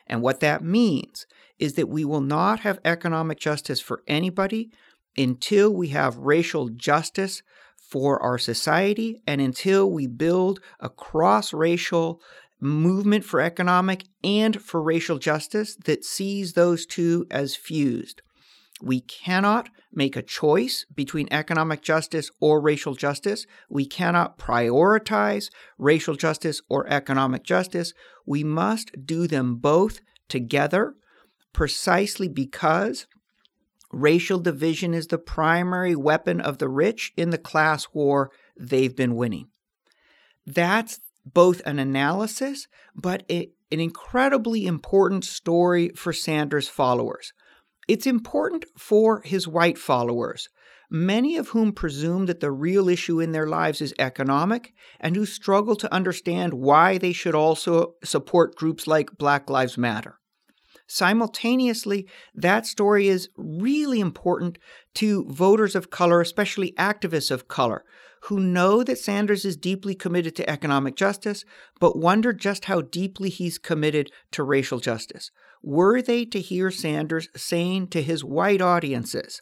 And 0.07 0.21
what 0.21 0.41
that 0.41 0.63
means 0.63 1.27
is 1.59 1.75
that 1.75 1.89
we 1.89 2.05
will 2.05 2.21
not 2.21 2.61
have 2.61 2.79
economic 2.85 3.39
justice 3.39 3.81
for 3.81 4.03
anybody 4.07 4.71
until 5.17 5.73
we 5.73 5.89
have 5.89 6.17
racial 6.17 6.69
justice 6.69 7.43
for 7.77 8.21
our 8.23 8.39
society 8.39 9.23
and 9.27 9.41
until 9.41 9.91
we 9.91 10.07
build 10.07 10.61
a 10.81 10.89
cross 10.89 11.53
racial 11.53 12.21
movement 12.61 13.25
for 13.25 13.41
economic 13.41 14.05
and 14.23 14.61
for 14.61 14.83
racial 14.83 15.19
justice 15.19 15.77
that 15.85 16.05
sees 16.05 16.55
those 16.55 16.87
two 16.87 17.27
as 17.31 17.55
fused. 17.55 18.23
We 18.83 19.01
cannot 19.01 19.69
make 19.93 20.17
a 20.17 20.23
choice 20.23 20.85
between 20.95 21.29
economic 21.31 21.83
justice 21.83 22.31
or 22.41 22.61
racial 22.61 22.95
justice. 22.95 23.47
We 23.71 23.87
cannot 23.87 24.39
prioritize 24.39 25.51
racial 25.79 26.17
justice 26.17 26.61
or 26.69 26.87
economic 26.89 27.45
justice. 27.45 27.93
We 28.27 28.43
must 28.43 29.07
do 29.07 29.27
them 29.27 29.57
both 29.57 30.01
together 30.29 30.95
precisely 31.53 32.29
because 32.29 33.07
racial 33.95 34.39
division 34.39 34.95
is 34.95 35.07
the 35.07 35.19
primary 35.19 35.95
weapon 35.95 36.41
of 36.41 36.59
the 36.59 36.69
rich 36.69 37.13
in 37.17 37.31
the 37.31 37.39
class 37.39 37.89
war 37.93 38.31
they've 38.59 38.95
been 38.95 39.17
winning. 39.17 39.49
That's 40.47 41.01
both 41.25 41.63
an 41.65 41.79
analysis, 41.79 42.69
but 42.95 43.25
an 43.31 43.47
incredibly 43.71 44.67
important 44.67 45.25
story 45.25 45.91
for 45.91 46.13
Sanders' 46.13 46.69
followers. 46.69 47.33
It's 47.89 48.07
important 48.07 48.65
for 48.79 49.23
his 49.25 49.49
white 49.49 49.79
followers, 49.79 50.49
many 50.91 51.37
of 51.37 51.49
whom 51.49 51.73
presume 51.73 52.27
that 52.27 52.41
the 52.41 52.53
real 52.53 52.89
issue 52.89 53.21
in 53.21 53.33
their 53.33 53.47
lives 53.47 53.81
is 53.81 53.95
economic 53.99 54.73
and 55.01 55.17
who 55.17 55.27
struggle 55.27 55.77
to 55.77 55.93
understand 55.93 56.55
why 56.55 56.99
they 56.99 57.13
should 57.13 57.35
also 57.35 57.95
support 58.03 58.57
groups 58.57 58.87
like 58.87 59.19
Black 59.19 59.51
Lives 59.51 59.77
Matter. 59.79 60.19
Simultaneously, 60.87 62.07
that 62.35 62.67
story 62.67 63.09
is 63.09 63.29
really 63.37 64.01
important 64.01 64.59
to 64.95 65.25
voters 65.25 65.75
of 65.75 65.91
color, 65.91 66.21
especially 66.21 66.73
activists 66.73 67.31
of 67.31 67.49
color, 67.49 67.85
who 68.25 68.39
know 68.39 68.83
that 68.83 68.99
Sanders 68.99 69.45
is 69.45 69.57
deeply 69.57 69.95
committed 69.95 70.37
to 70.37 70.49
economic 70.49 70.95
justice, 70.97 71.45
but 71.81 71.99
wonder 71.99 72.33
just 72.33 72.67
how 72.67 72.81
deeply 72.81 73.29
he's 73.29 73.59
committed 73.59 74.11
to 74.33 74.43
racial 74.43 74.79
justice. 74.79 75.31
Were 75.63 76.03
they 76.03 76.25
to 76.27 76.41
hear 76.41 76.71
Sanders 76.71 77.29
saying 77.35 77.89
to 77.89 78.03
his 78.03 78.23
white 78.23 78.61
audiences, 78.61 79.41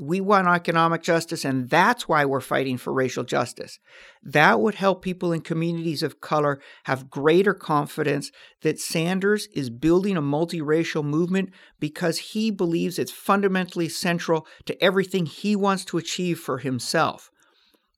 we 0.00 0.20
want 0.20 0.46
economic 0.46 1.02
justice, 1.02 1.44
and 1.44 1.70
that's 1.70 2.06
why 2.06 2.24
we're 2.24 2.40
fighting 2.40 2.76
for 2.76 2.92
racial 2.92 3.24
justice. 3.24 3.78
That 4.22 4.60
would 4.60 4.74
help 4.74 5.02
people 5.02 5.32
in 5.32 5.40
communities 5.40 6.02
of 6.02 6.20
color 6.20 6.60
have 6.84 7.08
greater 7.08 7.54
confidence 7.54 8.30
that 8.60 8.78
Sanders 8.78 9.48
is 9.54 9.70
building 9.70 10.16
a 10.16 10.22
multiracial 10.22 11.02
movement 11.02 11.50
because 11.80 12.18
he 12.18 12.50
believes 12.50 12.98
it's 12.98 13.12
fundamentally 13.12 13.88
central 13.88 14.46
to 14.66 14.82
everything 14.84 15.24
he 15.24 15.56
wants 15.56 15.84
to 15.86 15.98
achieve 15.98 16.38
for 16.38 16.58
himself. 16.58 17.30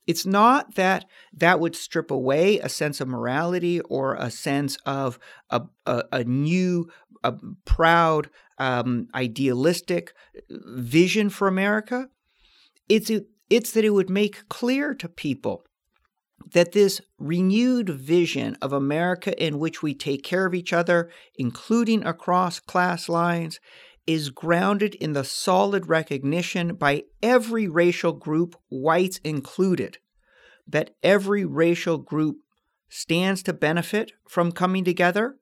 It's 0.08 0.24
not 0.24 0.76
that 0.76 1.04
that 1.34 1.61
would 1.61 1.76
strip 1.76 2.11
away 2.11 2.58
a 2.61 2.68
sense 2.70 3.02
of 3.02 3.08
morality 3.08 3.80
or 3.80 4.14
a 4.14 4.30
sense 4.30 4.78
of 4.87 5.18
a, 5.50 5.62
a, 5.84 6.04
a 6.11 6.24
new, 6.24 6.88
a 7.22 7.35
proud, 7.64 8.31
um, 8.59 9.09
idealistic 9.14 10.12
vision 10.50 11.31
for 11.31 11.48
America. 11.48 12.09
It's, 12.88 13.11
it's 13.50 13.72
that 13.72 13.85
it 13.85 13.90
would 13.90 14.11
make 14.11 14.48
clear 14.48 14.94
to 14.94 15.09
people 15.09 15.64
that 16.52 16.72
this 16.72 17.00
renewed 17.18 17.88
vision 17.88 18.57
of 18.62 18.72
America 18.72 19.40
in 19.42 19.59
which 19.59 19.83
we 19.83 19.94
take 19.94 20.22
care 20.22 20.46
of 20.46 20.54
each 20.54 20.72
other, 20.72 21.11
including 21.37 22.04
across 22.04 22.61
class 22.61 23.09
lines, 23.09 23.61
is 24.07 24.31
grounded 24.31 24.94
in 24.94 25.12
the 25.12 25.24
solid 25.24 25.87
recognition 25.87 26.74
by 26.74 27.04
every 27.22 27.68
racial 27.68 28.12
group, 28.12 28.57
whites 28.70 29.18
included, 29.18 29.98
that 30.66 30.94
every 31.02 31.44
racial 31.44 31.98
group 31.98 32.37
stands 32.88 33.42
to 33.42 33.52
benefit 33.52 34.12
from 34.26 34.50
coming 34.50 34.85
together 34.85 35.37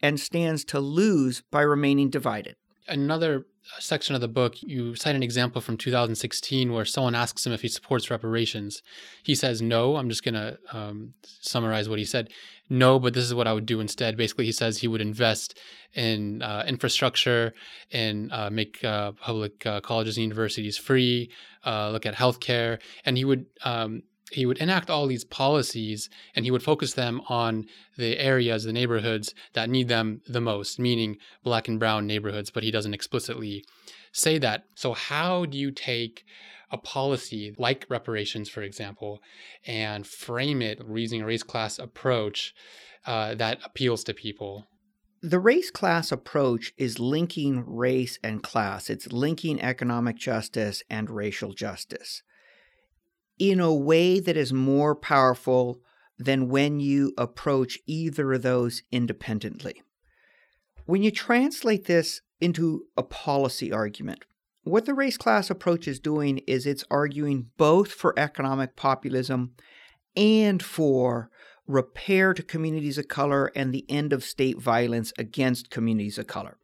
and 0.00 0.20
stands 0.20 0.64
to 0.66 0.80
lose 0.80 1.42
by 1.50 1.62
remaining 1.62 2.10
divided. 2.10 2.56
Another 2.86 3.46
section 3.78 4.14
of 4.14 4.20
the 4.20 4.28
book, 4.28 4.54
you 4.62 4.94
cite 4.94 5.14
an 5.14 5.22
example 5.22 5.60
from 5.60 5.76
2016 5.76 6.72
where 6.72 6.84
someone 6.84 7.14
asks 7.14 7.46
him 7.46 7.52
if 7.52 7.62
he 7.62 7.68
supports 7.68 8.10
reparations. 8.10 8.82
He 9.22 9.34
says 9.34 9.60
no. 9.60 9.96
I'm 9.96 10.08
just 10.08 10.24
going 10.24 10.34
to 10.34 10.58
um, 10.72 11.14
summarize 11.22 11.88
what 11.88 11.98
he 11.98 12.04
said. 12.04 12.30
No, 12.70 12.98
but 12.98 13.14
this 13.14 13.24
is 13.24 13.34
what 13.34 13.46
I 13.46 13.52
would 13.52 13.66
do 13.66 13.80
instead. 13.80 14.16
Basically, 14.16 14.46
he 14.46 14.52
says 14.52 14.78
he 14.78 14.88
would 14.88 15.00
invest 15.00 15.58
in 15.94 16.42
uh, 16.42 16.64
infrastructure 16.66 17.54
and 17.90 18.32
uh, 18.32 18.50
make 18.50 18.82
uh, 18.84 19.12
public 19.12 19.64
uh, 19.66 19.80
colleges 19.80 20.16
and 20.16 20.24
universities 20.24 20.76
free, 20.76 21.30
uh, 21.64 21.90
look 21.90 22.06
at 22.06 22.14
healthcare, 22.14 22.78
and 23.04 23.16
he 23.16 23.24
would 23.24 23.46
um, 23.64 24.02
he 24.30 24.46
would 24.46 24.58
enact 24.58 24.90
all 24.90 25.06
these 25.06 25.24
policies 25.24 26.08
and 26.34 26.44
he 26.44 26.50
would 26.50 26.62
focus 26.62 26.92
them 26.94 27.20
on 27.28 27.66
the 27.96 28.18
areas, 28.18 28.64
the 28.64 28.72
neighborhoods 28.72 29.34
that 29.54 29.70
need 29.70 29.88
them 29.88 30.20
the 30.26 30.40
most, 30.40 30.78
meaning 30.78 31.16
black 31.42 31.68
and 31.68 31.78
brown 31.78 32.06
neighborhoods, 32.06 32.50
but 32.50 32.62
he 32.62 32.70
doesn't 32.70 32.94
explicitly 32.94 33.64
say 34.12 34.38
that. 34.38 34.64
So, 34.74 34.92
how 34.92 35.46
do 35.46 35.56
you 35.56 35.70
take 35.70 36.24
a 36.70 36.78
policy 36.78 37.54
like 37.58 37.86
reparations, 37.88 38.48
for 38.48 38.62
example, 38.62 39.20
and 39.66 40.06
frame 40.06 40.60
it 40.60 40.80
using 40.94 41.22
a 41.22 41.26
race 41.26 41.42
class 41.42 41.78
approach 41.78 42.54
uh, 43.06 43.34
that 43.36 43.60
appeals 43.64 44.04
to 44.04 44.14
people? 44.14 44.66
The 45.20 45.40
race 45.40 45.70
class 45.70 46.12
approach 46.12 46.72
is 46.76 47.00
linking 47.00 47.64
race 47.66 48.18
and 48.22 48.42
class. 48.42 48.88
It's 48.88 49.10
linking 49.10 49.60
economic 49.60 50.16
justice 50.16 50.82
and 50.88 51.10
racial 51.10 51.54
justice 51.54 52.22
in 53.38 53.60
a 53.60 53.74
way 53.74 54.20
that 54.20 54.36
is 54.36 54.52
more 54.52 54.94
powerful 54.94 55.80
than 56.18 56.48
when 56.48 56.80
you 56.80 57.12
approach 57.16 57.78
either 57.86 58.32
of 58.32 58.42
those 58.42 58.82
independently. 58.90 59.82
When 60.86 61.02
you 61.02 61.10
translate 61.10 61.84
this 61.84 62.22
into 62.40 62.86
a 62.96 63.02
policy 63.02 63.72
argument, 63.72 64.24
what 64.62 64.84
the 64.84 64.94
race 64.94 65.16
class 65.16 65.50
approach 65.50 65.86
is 65.86 66.00
doing 66.00 66.38
is 66.46 66.66
it's 66.66 66.84
arguing 66.90 67.50
both 67.56 67.92
for 67.92 68.18
economic 68.18 68.76
populism 68.76 69.54
and 70.16 70.62
for 70.62 71.30
repair 71.66 72.34
to 72.34 72.42
communities 72.42 72.98
of 72.98 73.08
color 73.08 73.52
and 73.54 73.72
the 73.72 73.84
end 73.88 74.12
of 74.12 74.24
state 74.24 74.58
violence 74.58 75.12
against 75.18 75.70
communities 75.70 76.18
of 76.18 76.26
color. 76.26 76.58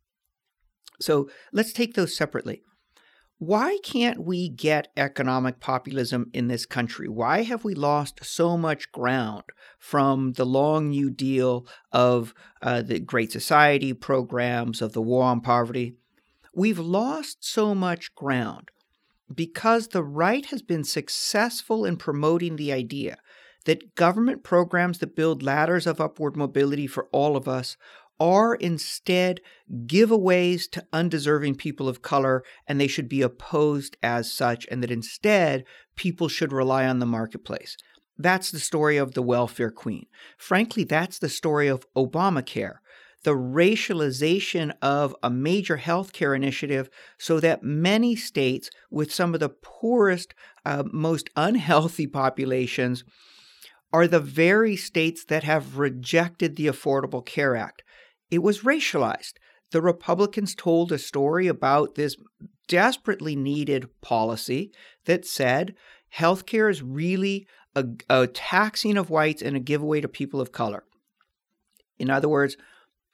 So 1.00 1.28
let's 1.52 1.72
take 1.72 1.94
those 1.94 2.16
separately 2.16 2.62
why 3.38 3.78
can't 3.82 4.24
we 4.24 4.48
get 4.48 4.92
economic 4.96 5.60
populism 5.60 6.30
in 6.32 6.48
this 6.48 6.66
country? 6.66 7.08
Why 7.08 7.42
have 7.42 7.64
we 7.64 7.74
lost 7.74 8.24
so 8.24 8.56
much 8.56 8.92
ground 8.92 9.44
from 9.78 10.32
the 10.34 10.46
long 10.46 10.90
New 10.90 11.10
Deal 11.10 11.66
of 11.92 12.32
uh, 12.62 12.82
the 12.82 13.00
Great 13.00 13.32
Society 13.32 13.92
programs, 13.92 14.80
of 14.80 14.92
the 14.92 15.02
war 15.02 15.24
on 15.24 15.40
poverty? 15.40 15.94
We've 16.54 16.78
lost 16.78 17.44
so 17.44 17.74
much 17.74 18.14
ground 18.14 18.70
because 19.34 19.88
the 19.88 20.04
right 20.04 20.46
has 20.46 20.62
been 20.62 20.84
successful 20.84 21.84
in 21.84 21.96
promoting 21.96 22.56
the 22.56 22.72
idea 22.72 23.16
that 23.64 23.94
government 23.94 24.44
programs 24.44 24.98
that 24.98 25.16
build 25.16 25.42
ladders 25.42 25.86
of 25.86 26.00
upward 26.00 26.36
mobility 26.36 26.86
for 26.86 27.08
all 27.12 27.36
of 27.36 27.48
us 27.48 27.76
are 28.20 28.54
instead 28.54 29.40
giveaways 29.86 30.70
to 30.70 30.86
undeserving 30.92 31.56
people 31.56 31.88
of 31.88 32.02
color, 32.02 32.42
and 32.66 32.80
they 32.80 32.86
should 32.86 33.08
be 33.08 33.22
opposed 33.22 33.96
as 34.02 34.32
such, 34.32 34.66
and 34.70 34.82
that 34.82 34.90
instead 34.90 35.64
people 35.96 36.28
should 36.28 36.52
rely 36.52 36.86
on 36.86 36.98
the 36.98 37.06
marketplace. 37.06 37.76
That's 38.16 38.50
the 38.50 38.60
story 38.60 38.96
of 38.96 39.14
the 39.14 39.22
welfare 39.22 39.70
queen. 39.70 40.06
Frankly, 40.38 40.84
that's 40.84 41.18
the 41.18 41.28
story 41.28 41.66
of 41.66 41.86
Obamacare, 41.96 42.76
the 43.24 43.34
racialization 43.34 44.72
of 44.80 45.16
a 45.22 45.30
major 45.30 45.78
healthcare 45.78 46.36
initiative 46.36 46.88
so 47.18 47.40
that 47.40 47.64
many 47.64 48.14
states 48.14 48.70
with 48.90 49.12
some 49.12 49.34
of 49.34 49.40
the 49.40 49.48
poorest, 49.48 50.34
uh, 50.64 50.84
most 50.92 51.30
unhealthy 51.36 52.06
populations 52.06 53.02
are 53.92 54.06
the 54.06 54.20
very 54.20 54.76
states 54.76 55.24
that 55.24 55.44
have 55.44 55.78
rejected 55.78 56.56
the 56.56 56.66
Affordable 56.66 57.24
Care 57.24 57.56
Act. 57.56 57.82
It 58.34 58.42
was 58.42 58.62
racialized. 58.62 59.34
the 59.70 59.80
Republicans 59.80 60.54
told 60.54 60.92
a 60.92 60.98
story 60.98 61.46
about 61.46 61.94
this 61.94 62.16
desperately 62.68 63.34
needed 63.34 63.88
policy 64.00 64.72
that 65.04 65.24
said 65.24 65.74
healthcare 66.16 66.70
is 66.70 66.82
really 66.82 67.46
a, 67.74 67.84
a 68.08 68.26
taxing 68.26 68.96
of 68.96 69.10
whites 69.10 69.42
and 69.42 69.56
a 69.56 69.60
giveaway 69.60 70.00
to 70.00 70.08
people 70.08 70.40
of 70.40 70.52
color. 70.52 70.84
In 71.98 72.10
other 72.10 72.28
words, 72.28 72.56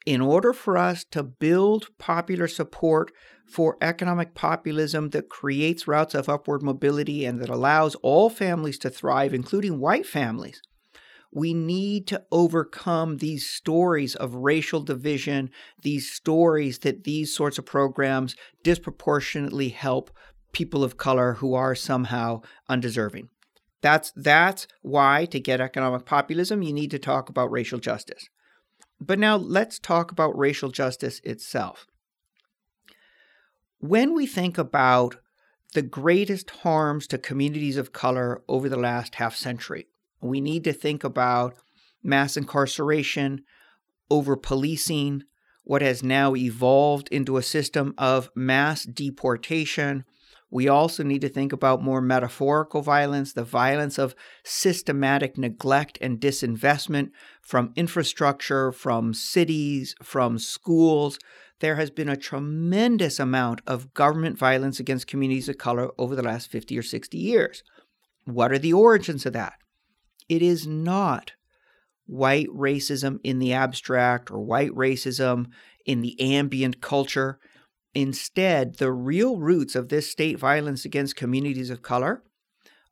in 0.05 0.21
order 0.21 0.53
for 0.53 0.77
us 0.77 1.03
to 1.11 1.23
build 1.23 1.89
popular 1.97 2.47
support 2.47 3.11
for 3.47 3.77
economic 3.81 4.33
populism 4.33 5.09
that 5.09 5.29
creates 5.29 5.87
routes 5.87 6.15
of 6.15 6.29
upward 6.29 6.63
mobility 6.63 7.25
and 7.25 7.39
that 7.41 7.49
allows 7.49 7.95
all 7.95 8.29
families 8.29 8.79
to 8.79 8.89
thrive, 8.89 9.33
including 9.33 9.79
white 9.79 10.05
families, 10.05 10.61
we 11.31 11.53
need 11.53 12.07
to 12.07 12.23
overcome 12.31 13.17
these 13.17 13.47
stories 13.47 14.15
of 14.15 14.35
racial 14.35 14.81
division, 14.81 15.49
these 15.81 16.11
stories 16.11 16.79
that 16.79 17.05
these 17.05 17.33
sorts 17.33 17.57
of 17.57 17.65
programs 17.65 18.35
disproportionately 18.63 19.69
help 19.69 20.11
people 20.51 20.83
of 20.83 20.97
color 20.97 21.35
who 21.35 21.53
are 21.53 21.73
somehow 21.73 22.41
undeserving. 22.67 23.29
That's 23.81 24.11
that's 24.15 24.67
why 24.81 25.25
to 25.25 25.39
get 25.39 25.61
economic 25.61 26.05
populism 26.05 26.61
you 26.61 26.73
need 26.73 26.91
to 26.91 26.99
talk 26.99 27.29
about 27.29 27.51
racial 27.51 27.79
justice. 27.79 28.29
But 28.99 29.17
now 29.17 29.37
let's 29.37 29.79
talk 29.79 30.11
about 30.11 30.37
racial 30.37 30.69
justice 30.69 31.19
itself. 31.23 31.87
When 33.79 34.13
we 34.13 34.27
think 34.27 34.59
about 34.59 35.15
the 35.73 35.81
greatest 35.81 36.49
harms 36.49 37.07
to 37.07 37.17
communities 37.17 37.77
of 37.77 37.93
color 37.93 38.43
over 38.47 38.69
the 38.69 38.77
last 38.77 39.15
half 39.15 39.35
century, 39.35 39.87
we 40.21 40.41
need 40.41 40.63
to 40.65 40.73
think 40.73 41.03
about 41.03 41.55
mass 42.03 42.37
incarceration, 42.37 43.43
over 44.09 44.35
policing, 44.35 45.23
what 45.63 45.81
has 45.81 46.03
now 46.03 46.35
evolved 46.35 47.07
into 47.09 47.37
a 47.37 47.43
system 47.43 47.93
of 47.97 48.29
mass 48.35 48.83
deportation, 48.83 50.03
we 50.51 50.67
also 50.67 51.01
need 51.01 51.21
to 51.21 51.29
think 51.29 51.53
about 51.53 51.81
more 51.81 52.01
metaphorical 52.01 52.81
violence, 52.81 53.31
the 53.31 53.43
violence 53.43 53.97
of 53.97 54.13
systematic 54.43 55.37
neglect 55.37 55.97
and 56.01 56.19
disinvestment 56.19 57.11
from 57.41 57.71
infrastructure, 57.77 58.73
from 58.73 59.13
cities, 59.13 59.95
from 60.03 60.37
schools. 60.37 61.17
There 61.61 61.77
has 61.77 61.89
been 61.89 62.09
a 62.09 62.17
tremendous 62.17 63.17
amount 63.17 63.61
of 63.65 63.93
government 63.93 64.37
violence 64.37 64.77
against 64.77 65.07
communities 65.07 65.47
of 65.47 65.57
color 65.57 65.89
over 65.97 66.17
the 66.17 66.23
last 66.23 66.51
50 66.51 66.77
or 66.77 66.83
60 66.83 67.17
years. 67.17 67.63
What 68.25 68.51
are 68.51 68.59
the 68.59 68.73
origins 68.73 69.25
of 69.25 69.31
that? 69.31 69.53
It 70.31 70.41
is 70.41 70.65
not 70.65 71.33
white 72.05 72.47
racism 72.47 73.19
in 73.21 73.39
the 73.39 73.51
abstract 73.51 74.31
or 74.31 74.39
white 74.39 74.71
racism 74.71 75.47
in 75.85 75.99
the 75.99 76.17
ambient 76.21 76.79
culture. 76.79 77.37
Instead, 77.93 78.75
the 78.77 78.93
real 78.93 79.39
roots 79.39 79.75
of 79.75 79.89
this 79.89 80.09
state 80.09 80.39
violence 80.39 80.85
against 80.85 81.17
communities 81.17 81.69
of 81.69 81.81
color 81.81 82.23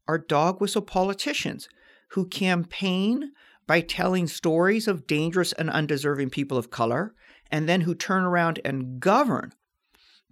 are 0.06 0.17
dog 0.17 0.60
whistle 0.60 0.82
politicians 0.82 1.69
who 2.10 2.28
campaign 2.28 3.32
by 3.65 3.80
telling 3.80 4.28
stories 4.28 4.86
of 4.86 5.08
dangerous 5.08 5.54
and 5.54 5.69
undeserving 5.69 6.32
people 6.32 6.58
of 6.58 6.69
color, 6.69 7.13
and 7.49 7.69
then 7.69 7.82
who 7.82 7.95
turn 7.95 8.25
around 8.25 8.60
and 8.65 8.99
govern 8.99 9.54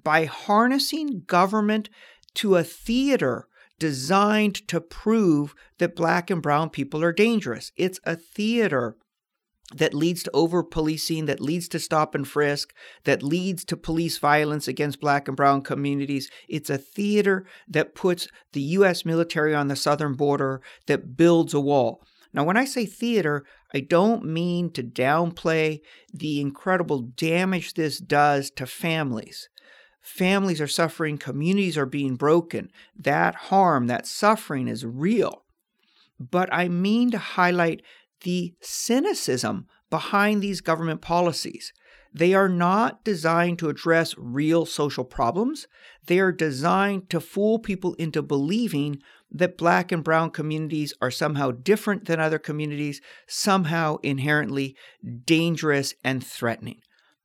by 0.04 0.26
harnessing 0.26 1.24
government 1.26 1.89
to 2.34 2.58
a 2.58 2.65
theater 2.65 3.48
designed 3.80 4.68
to 4.68 4.82
prove 4.82 5.54
that 5.80 5.96
black 5.96 6.30
and 6.30 6.42
brown 6.42 6.70
people 6.70 7.04
are 7.04 7.13
dangerous. 7.13 7.72
It's 7.76 8.00
a 8.04 8.16
theater 8.16 8.96
that 9.76 9.94
leads 9.94 10.24
to 10.24 10.32
over 10.34 10.63
policing, 10.63 11.26
that 11.26 11.42
leads 11.42 11.68
to 11.68 11.80
stop 11.80 12.16
and 12.16 12.28
frisk, 12.28 12.74
that 13.04 13.22
leads 13.22 13.66
to 13.66 13.76
police 13.76 14.18
violence 14.18 14.68
against 14.68 15.02
black 15.02 15.28
and 15.28 15.36
brown 15.36 15.62
communities. 15.62 16.30
It's 16.48 16.70
a 16.70 16.78
theater 16.78 17.46
that 17.68 17.94
puts 17.94 18.30
the 18.54 18.62
U.S. 18.62 19.04
military 19.04 19.54
on 19.54 19.68
the 19.68 19.76
southern 19.76 20.13
border, 20.13 20.62
that 20.86 21.18
builds 21.18 21.54
a 21.54 21.60
wall. 21.60 22.02
Now, 22.34 22.44
when 22.44 22.58
I 22.58 22.66
say 22.66 22.86
theater, 22.86 23.46
I 23.74 23.82
don't 23.82 24.24
mean 24.24 24.72
to 24.72 24.84
downplay 24.84 25.80
the 26.13 26.40
incredible 26.40 27.02
damage 27.02 27.74
this 27.74 28.00
does 28.00 28.50
to 28.52 28.66
families. 28.66 29.50
Families 30.08 30.62
are 30.62 30.67
suffering, 30.67 31.17
communities 31.17 31.78
are 31.78 31.86
being 31.86 32.15
broken. 32.15 32.72
That 32.98 33.36
harm, 33.36 33.88
that 33.88 34.08
suffering 34.08 34.70
is 34.70 34.86
real. 34.86 35.43
But 36.17 36.48
I 36.52 36.70
mean 36.70 37.12
to 37.12 37.17
highlight 37.17 37.82
the 38.22 38.56
cynicism 38.62 39.67
behind 39.89 40.41
these 40.41 40.62
government 40.62 41.02
policies. 41.02 41.74
They 42.13 42.34
are 42.34 42.48
not 42.48 43.04
designed 43.04 43.60
to 43.60 43.67
address 43.67 44.15
real 44.17 44.65
social 44.65 45.04
problems. 45.04 45.67
They 46.06 46.20
are 46.20 46.32
designed 46.32 47.10
to 47.10 47.20
fool 47.20 47.60
people 47.60 47.93
into 47.96 48.22
believing 48.22 49.00
that 49.30 49.58
black 49.58 49.91
and 49.91 50.06
brown 50.06 50.32
communities 50.32 50.93
are 51.02 51.12
somehow 51.12 51.52
different 51.52 52.06
than 52.06 52.22
other 52.22 52.39
communities, 52.39 53.02
somehow 53.28 53.98
inherently 54.04 54.78
dangerous 55.26 55.96
and 56.02 56.26
threatening. 56.26 56.80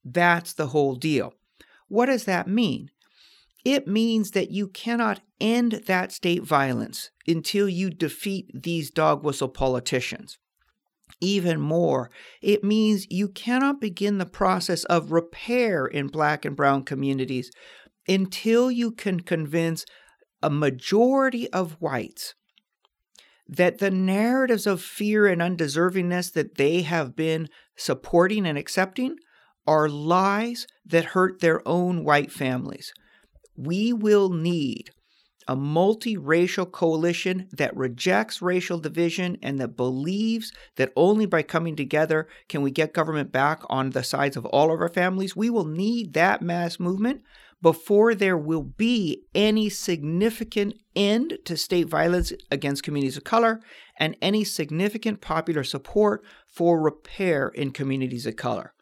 That's 0.05 0.53
the 0.53 0.67
whole 0.67 0.97
deal. 0.97 1.35
What 1.93 2.07
does 2.07 2.25
that 2.25 2.49
mean? 2.49 2.91
It 3.67 3.87
means 3.87 4.31
that 4.31 4.51
you 4.51 4.67
cannot 4.67 5.21
end 5.39 5.83
that 5.89 6.11
state 6.11 6.43
violence 6.43 7.11
until 7.29 7.69
you 7.69 7.91
defeat 7.91 8.47
these 8.55 8.91
dog 8.91 9.23
whistle 9.23 9.51
politicians 9.51 10.39
even 11.21 11.61
more. 11.61 12.11
It 12.41 12.65
means 12.65 13.07
you 13.11 13.29
cannot 13.29 13.79
begin 13.79 14.17
the 14.17 14.25
process 14.25 14.85
of 14.85 15.13
repair 15.13 15.87
in 15.87 16.07
black 16.07 16.47
and 16.47 16.57
brown 16.57 16.85
communities 16.85 17.51
until 18.09 18.71
you 18.71 18.91
can 18.91 19.21
convince 19.21 19.85
a 20.43 20.49
majority 20.49 21.53
of 21.53 21.73
whites 21.73 22.33
that 23.47 23.81
the 23.81 23.91
narratives 23.91 24.67
of 24.67 24.81
fear 24.81 25.27
and 25.27 25.43
undeservingness 25.43 26.33
that 26.33 26.55
they 26.57 26.81
have 26.81 27.15
been 27.15 27.51
supporting 27.77 28.47
and 28.47 28.57
accepting 28.57 29.17
are 29.67 29.89
lies 29.89 30.67
that 30.85 31.07
hurt 31.07 31.41
their 31.41 31.67
own 31.67 32.05
white 32.05 32.33
families. 32.33 32.93
We 33.57 33.93
will 33.93 34.31
need 34.31 34.91
a 35.49 35.57
multiracial 35.57 36.71
coalition 36.71 37.49
that 37.53 37.77
rejects 37.77 38.41
racial 38.41 38.79
division 38.79 39.37
and 39.43 39.59
that 39.59 39.77
believes 39.77 40.53
that 40.77 40.93
only 40.97 41.27
by 41.27 41.43
coming 41.43 41.77
together 41.77 42.29
can 42.49 42.63
we 42.63 42.71
get 42.71 42.95
government 42.95 43.33
back 43.33 43.63
on 43.69 43.91
the 43.91 44.05
sides 44.05 44.37
of 44.37 44.47
all 44.47 44.73
of 44.73 44.81
our 44.81 44.89
families. 44.89 45.37
We 45.37 45.51
will 45.51 45.65
need 45.65 46.15
that 46.15 46.43
mass 46.43 46.79
movement 46.79 47.23
before 47.61 48.15
there 48.15 48.37
will 48.37 48.63
be 48.63 49.23
any 49.35 49.69
significant 49.69 50.75
end 50.97 51.39
to 51.45 51.57
state 51.57 51.89
violence 51.89 52.33
against 52.51 52.83
communities 52.83 53.17
of 53.17 53.25
color 53.25 53.61
and 53.99 54.17
any 54.21 54.45
significant 54.45 55.21
popular 55.21 55.63
support 55.63 56.23
for 56.47 56.81
repair 56.81 57.49
in 57.49 57.71
communities 57.71 58.27
of 58.27 58.37
color. 58.37 58.75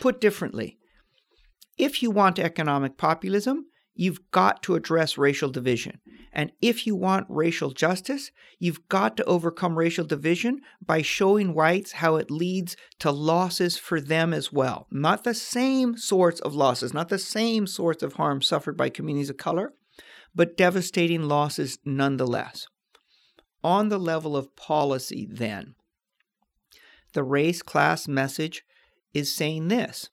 Put 0.00 0.20
differently, 0.20 0.78
if 1.76 2.02
you 2.02 2.10
want 2.10 2.38
economic 2.38 2.96
populism, 2.96 3.66
you've 3.94 4.30
got 4.30 4.62
to 4.62 4.74
address 4.74 5.18
racial 5.18 5.50
division. 5.50 6.00
And 6.32 6.52
if 6.62 6.86
you 6.86 6.96
want 6.96 7.26
racial 7.28 7.70
justice, 7.70 8.30
you've 8.58 8.88
got 8.88 9.16
to 9.18 9.24
overcome 9.24 9.78
racial 9.78 10.06
division 10.06 10.60
by 10.84 11.02
showing 11.02 11.52
whites 11.52 11.92
how 11.92 12.16
it 12.16 12.30
leads 12.30 12.76
to 13.00 13.10
losses 13.10 13.76
for 13.76 14.00
them 14.00 14.32
as 14.32 14.50
well. 14.50 14.86
Not 14.90 15.24
the 15.24 15.34
same 15.34 15.98
sorts 15.98 16.40
of 16.40 16.54
losses, 16.54 16.94
not 16.94 17.10
the 17.10 17.18
same 17.18 17.66
sorts 17.66 18.02
of 18.02 18.14
harm 18.14 18.40
suffered 18.40 18.76
by 18.76 18.88
communities 18.88 19.30
of 19.30 19.36
color, 19.36 19.74
but 20.34 20.56
devastating 20.56 21.24
losses 21.24 21.78
nonetheless. 21.84 22.66
On 23.62 23.90
the 23.90 23.98
level 23.98 24.36
of 24.36 24.56
policy, 24.56 25.28
then, 25.30 25.74
the 27.12 27.22
race 27.22 27.60
class 27.60 28.08
message 28.08 28.62
is 29.12 29.34
saying 29.34 29.68
this 29.68 30.08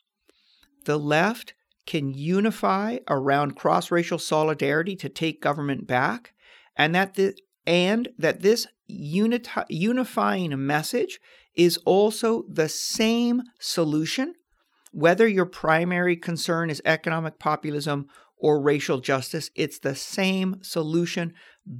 the 0.86 0.98
left 0.98 1.54
can 1.86 2.14
unify 2.14 2.98
around 3.10 3.56
cross-racial 3.56 4.20
solidarity 4.20 4.96
to 4.96 5.10
take 5.10 5.42
government 5.42 5.88
back 5.88 6.34
and 6.76 6.94
that 6.94 7.16
the, 7.16 7.34
and 7.66 8.10
that 8.18 8.42
this 8.42 8.68
unifying 8.88 10.66
message 10.66 11.20
is 11.56 11.78
also 11.86 12.44
the 12.50 12.70
same 12.70 13.42
solution 13.60 14.34
whether 14.92 15.28
your 15.28 15.46
primary 15.46 16.16
concern 16.16 16.70
is 16.70 16.82
economic 16.86 17.38
populism 17.40 18.08
or 18.38 18.62
racial 18.62 19.00
justice 19.00 19.50
it's 19.56 19.80
the 19.80 19.96
same 19.96 20.58
solution. 20.62 21.34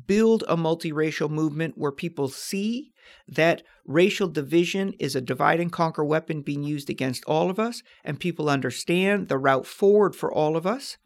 Build 0.06 0.44
a 0.48 0.58
multiracial 0.58 1.30
movement 1.30 1.78
where 1.78 1.92
people 1.92 2.28
see 2.28 2.92
that 3.28 3.64
racial 3.86 4.28
division 4.28 4.94
is 5.00 5.16
a 5.16 5.22
divide 5.22 5.60
and 5.60 5.72
conquer 5.72 6.04
weapon 6.04 6.42
being 6.42 6.64
used 6.64 6.90
against 6.90 7.24
all 7.26 7.50
of 7.50 7.60
us, 7.60 7.84
and 8.04 8.20
people 8.20 8.50
understand 8.50 9.28
the 9.28 9.38
route 9.38 9.66
forward 9.66 10.16
for 10.16 10.32
all 10.34 10.58
of 10.58 10.66
us 10.66 10.98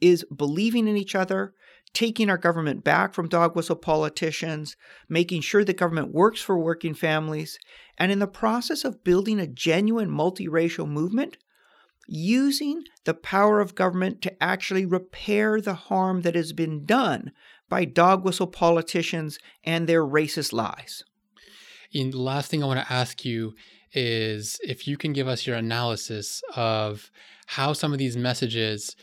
is 0.00 0.24
believing 0.34 0.86
in 0.86 0.96
each 0.96 1.14
other, 1.14 1.52
taking 1.92 2.30
our 2.30 2.38
government 2.38 2.84
back 2.84 3.14
from 3.14 3.28
dog 3.28 3.56
whistle 3.56 3.76
politicians, 3.76 4.76
making 5.08 5.40
sure 5.40 5.64
the 5.64 5.72
government 5.72 6.12
works 6.12 6.40
for 6.40 6.58
working 6.58 6.94
families, 6.94 7.58
and 7.96 8.12
in 8.12 8.18
the 8.18 8.26
process 8.26 8.84
of 8.84 9.04
building 9.04 9.40
a 9.40 9.46
genuine 9.46 10.08
multiracial 10.08 10.88
movement, 10.88 11.36
using 12.08 12.82
the 13.04 13.14
power 13.14 13.60
of 13.60 13.74
government 13.74 14.22
to 14.22 14.42
actually 14.42 14.86
repair 14.86 15.60
the 15.60 15.74
harm 15.74 16.22
that 16.22 16.34
has 16.34 16.52
been 16.52 16.84
done 16.86 17.30
by 17.68 17.84
dog 17.84 18.24
whistle 18.24 18.46
politicians 18.46 19.38
and 19.62 19.86
their 19.86 20.04
racist 20.04 20.52
lies. 20.52 21.04
And 21.94 22.12
the 22.12 22.20
last 22.20 22.50
thing 22.50 22.62
I 22.62 22.66
want 22.66 22.80
to 22.80 22.92
ask 22.92 23.24
you 23.24 23.54
is 23.92 24.58
if 24.62 24.88
you 24.88 24.96
can 24.96 25.12
give 25.12 25.28
us 25.28 25.46
your 25.46 25.56
analysis 25.56 26.42
of 26.56 27.10
how 27.46 27.72
some 27.72 27.92
of 27.92 27.98
these 27.98 28.16
messages 28.16 28.96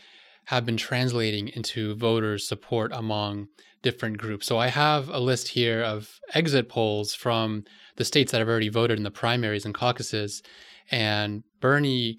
have 0.46 0.64
been 0.64 0.76
translating 0.76 1.48
into 1.48 1.94
voters' 1.96 2.46
support 2.46 2.92
among 2.92 3.48
different 3.82 4.18
groups. 4.18 4.46
So 4.46 4.58
I 4.58 4.68
have 4.68 5.08
a 5.08 5.18
list 5.18 5.48
here 5.48 5.82
of 5.82 6.20
exit 6.34 6.68
polls 6.68 7.14
from 7.14 7.64
the 7.96 8.04
states 8.04 8.32
that 8.32 8.38
have 8.38 8.48
already 8.48 8.68
voted 8.68 8.98
in 8.98 9.04
the 9.04 9.10
primaries 9.10 9.64
and 9.64 9.74
caucuses. 9.74 10.42
And 10.90 11.42
Bernie 11.60 12.18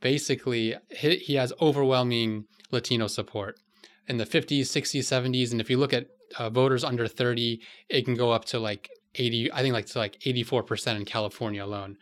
basically 0.00 0.74
he 0.90 1.34
has 1.34 1.52
overwhelming 1.60 2.44
Latino 2.70 3.06
support 3.06 3.58
in 4.08 4.16
the 4.16 4.26
50s, 4.26 4.62
60s, 4.62 5.00
70s. 5.00 5.52
And 5.52 5.60
if 5.60 5.70
you 5.70 5.78
look 5.78 5.92
at 5.92 6.08
uh, 6.38 6.50
voters 6.50 6.84
under 6.84 7.06
30, 7.06 7.60
it 7.88 8.04
can 8.04 8.14
go 8.14 8.30
up 8.30 8.44
to 8.46 8.58
like 8.58 8.88
80, 9.14 9.52
I 9.52 9.62
think 9.62 9.72
like 9.72 9.86
to 9.86 9.98
like 9.98 10.18
84% 10.20 10.96
in 10.96 11.04
California 11.04 11.64
alone. 11.64 11.96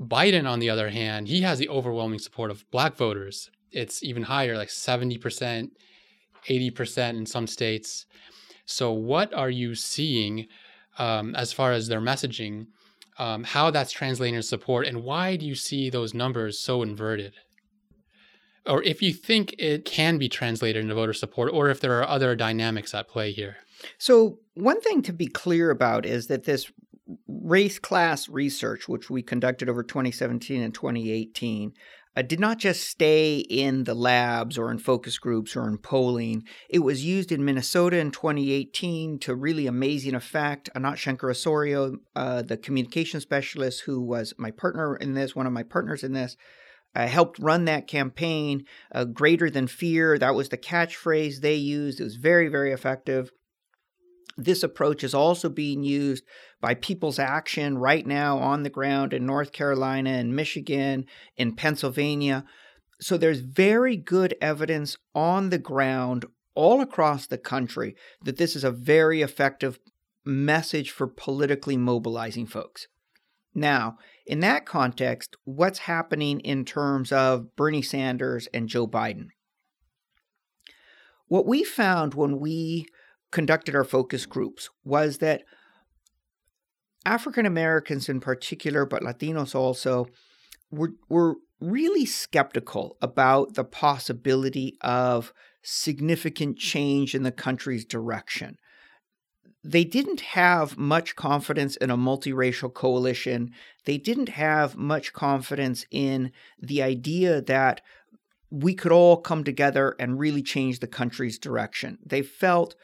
Biden, 0.00 0.48
on 0.48 0.60
the 0.60 0.70
other 0.70 0.90
hand, 0.90 1.28
he 1.28 1.42
has 1.42 1.58
the 1.58 1.68
overwhelming 1.68 2.20
support 2.20 2.50
of 2.50 2.68
black 2.70 2.94
voters. 2.94 3.50
It's 3.72 4.02
even 4.02 4.24
higher, 4.24 4.56
like 4.56 4.68
70%, 4.68 5.70
80% 6.48 7.08
in 7.10 7.26
some 7.26 7.46
states. 7.46 8.06
So, 8.64 8.92
what 8.92 9.34
are 9.34 9.50
you 9.50 9.74
seeing 9.74 10.46
um, 10.98 11.34
as 11.34 11.52
far 11.52 11.72
as 11.72 11.88
their 11.88 12.00
messaging, 12.00 12.66
um, 13.18 13.44
how 13.44 13.70
that's 13.70 13.92
translating 13.92 14.36
to 14.36 14.42
support, 14.42 14.86
and 14.86 15.02
why 15.02 15.36
do 15.36 15.46
you 15.46 15.54
see 15.54 15.90
those 15.90 16.14
numbers 16.14 16.58
so 16.58 16.82
inverted? 16.82 17.34
Or 18.66 18.82
if 18.82 19.02
you 19.02 19.12
think 19.12 19.54
it 19.58 19.84
can 19.84 20.18
be 20.18 20.28
translated 20.28 20.82
into 20.82 20.94
voter 20.94 21.14
support, 21.14 21.52
or 21.52 21.70
if 21.70 21.80
there 21.80 21.98
are 21.98 22.08
other 22.08 22.36
dynamics 22.36 22.94
at 22.94 23.08
play 23.08 23.32
here. 23.32 23.56
So, 23.96 24.40
one 24.54 24.80
thing 24.80 25.02
to 25.02 25.12
be 25.12 25.26
clear 25.26 25.70
about 25.70 26.04
is 26.04 26.26
that 26.26 26.44
this 26.44 26.70
race 27.26 27.78
class 27.78 28.28
research, 28.28 28.88
which 28.88 29.08
we 29.08 29.22
conducted 29.22 29.68
over 29.68 29.82
2017 29.82 30.62
and 30.62 30.74
2018, 30.74 31.72
uh, 32.18 32.22
did 32.22 32.40
not 32.40 32.58
just 32.58 32.82
stay 32.88 33.38
in 33.38 33.84
the 33.84 33.94
labs 33.94 34.58
or 34.58 34.72
in 34.72 34.78
focus 34.78 35.18
groups 35.18 35.54
or 35.54 35.68
in 35.68 35.78
polling. 35.78 36.42
It 36.68 36.80
was 36.80 37.04
used 37.04 37.30
in 37.30 37.44
Minnesota 37.44 37.98
in 37.98 38.10
2018 38.10 39.20
to 39.20 39.36
really 39.36 39.68
amazing 39.68 40.16
effect. 40.16 40.68
Anat 40.74 40.96
Shenker 40.96 41.30
Osorio, 41.30 41.98
uh, 42.16 42.42
the 42.42 42.56
communication 42.56 43.20
specialist 43.20 43.82
who 43.82 44.00
was 44.00 44.34
my 44.36 44.50
partner 44.50 44.96
in 44.96 45.14
this, 45.14 45.36
one 45.36 45.46
of 45.46 45.52
my 45.52 45.62
partners 45.62 46.02
in 46.02 46.12
this, 46.12 46.36
uh, 46.96 47.06
helped 47.06 47.38
run 47.38 47.66
that 47.66 47.86
campaign. 47.86 48.64
Uh, 48.92 49.04
greater 49.04 49.48
than 49.48 49.68
fear, 49.68 50.18
that 50.18 50.34
was 50.34 50.48
the 50.48 50.58
catchphrase 50.58 51.40
they 51.40 51.54
used. 51.54 52.00
It 52.00 52.04
was 52.04 52.16
very, 52.16 52.48
very 52.48 52.72
effective. 52.72 53.30
This 54.40 54.62
approach 54.62 55.02
is 55.02 55.14
also 55.14 55.48
being 55.48 55.82
used 55.82 56.24
by 56.60 56.74
People's 56.74 57.18
Action 57.18 57.76
right 57.76 58.06
now 58.06 58.38
on 58.38 58.62
the 58.62 58.70
ground 58.70 59.12
in 59.12 59.26
North 59.26 59.50
Carolina 59.50 60.10
and 60.10 60.36
Michigan, 60.36 61.06
in 61.36 61.56
Pennsylvania. 61.56 62.44
So 63.00 63.16
there's 63.16 63.40
very 63.40 63.96
good 63.96 64.36
evidence 64.40 64.96
on 65.12 65.50
the 65.50 65.58
ground 65.58 66.24
all 66.54 66.80
across 66.80 67.26
the 67.26 67.36
country 67.36 67.96
that 68.22 68.36
this 68.36 68.54
is 68.54 68.62
a 68.62 68.70
very 68.70 69.22
effective 69.22 69.80
message 70.24 70.92
for 70.92 71.08
politically 71.08 71.76
mobilizing 71.76 72.46
folks. 72.46 72.86
Now, 73.56 73.98
in 74.24 74.38
that 74.40 74.66
context, 74.66 75.36
what's 75.42 75.80
happening 75.80 76.38
in 76.40 76.64
terms 76.64 77.10
of 77.10 77.56
Bernie 77.56 77.82
Sanders 77.82 78.46
and 78.54 78.68
Joe 78.68 78.86
Biden? 78.86 79.30
What 81.26 81.44
we 81.46 81.64
found 81.64 82.14
when 82.14 82.38
we 82.38 82.86
conducted 83.30 83.74
our 83.74 83.84
focus 83.84 84.26
groups 84.26 84.70
was 84.84 85.18
that 85.18 85.42
African 87.04 87.46
Americans 87.46 88.08
in 88.08 88.20
particular, 88.20 88.84
but 88.84 89.02
Latinos 89.02 89.54
also, 89.54 90.06
were, 90.70 90.92
were 91.08 91.36
really 91.60 92.06
skeptical 92.06 92.96
about 93.00 93.54
the 93.54 93.64
possibility 93.64 94.76
of 94.80 95.32
significant 95.62 96.58
change 96.58 97.14
in 97.14 97.22
the 97.22 97.32
country's 97.32 97.84
direction. 97.84 98.56
They 99.64 99.84
didn't 99.84 100.20
have 100.20 100.78
much 100.78 101.16
confidence 101.16 101.76
in 101.76 101.90
a 101.90 101.96
multiracial 101.96 102.72
coalition. 102.72 103.50
They 103.84 103.98
didn't 103.98 104.30
have 104.30 104.76
much 104.76 105.12
confidence 105.12 105.84
in 105.90 106.32
the 106.60 106.82
idea 106.82 107.42
that 107.42 107.80
we 108.50 108.74
could 108.74 108.92
all 108.92 109.18
come 109.18 109.44
together 109.44 109.94
and 109.98 110.18
really 110.18 110.42
change 110.42 110.78
the 110.78 110.86
country's 110.86 111.38
direction. 111.38 111.98
They 112.04 112.22
felt 112.22 112.76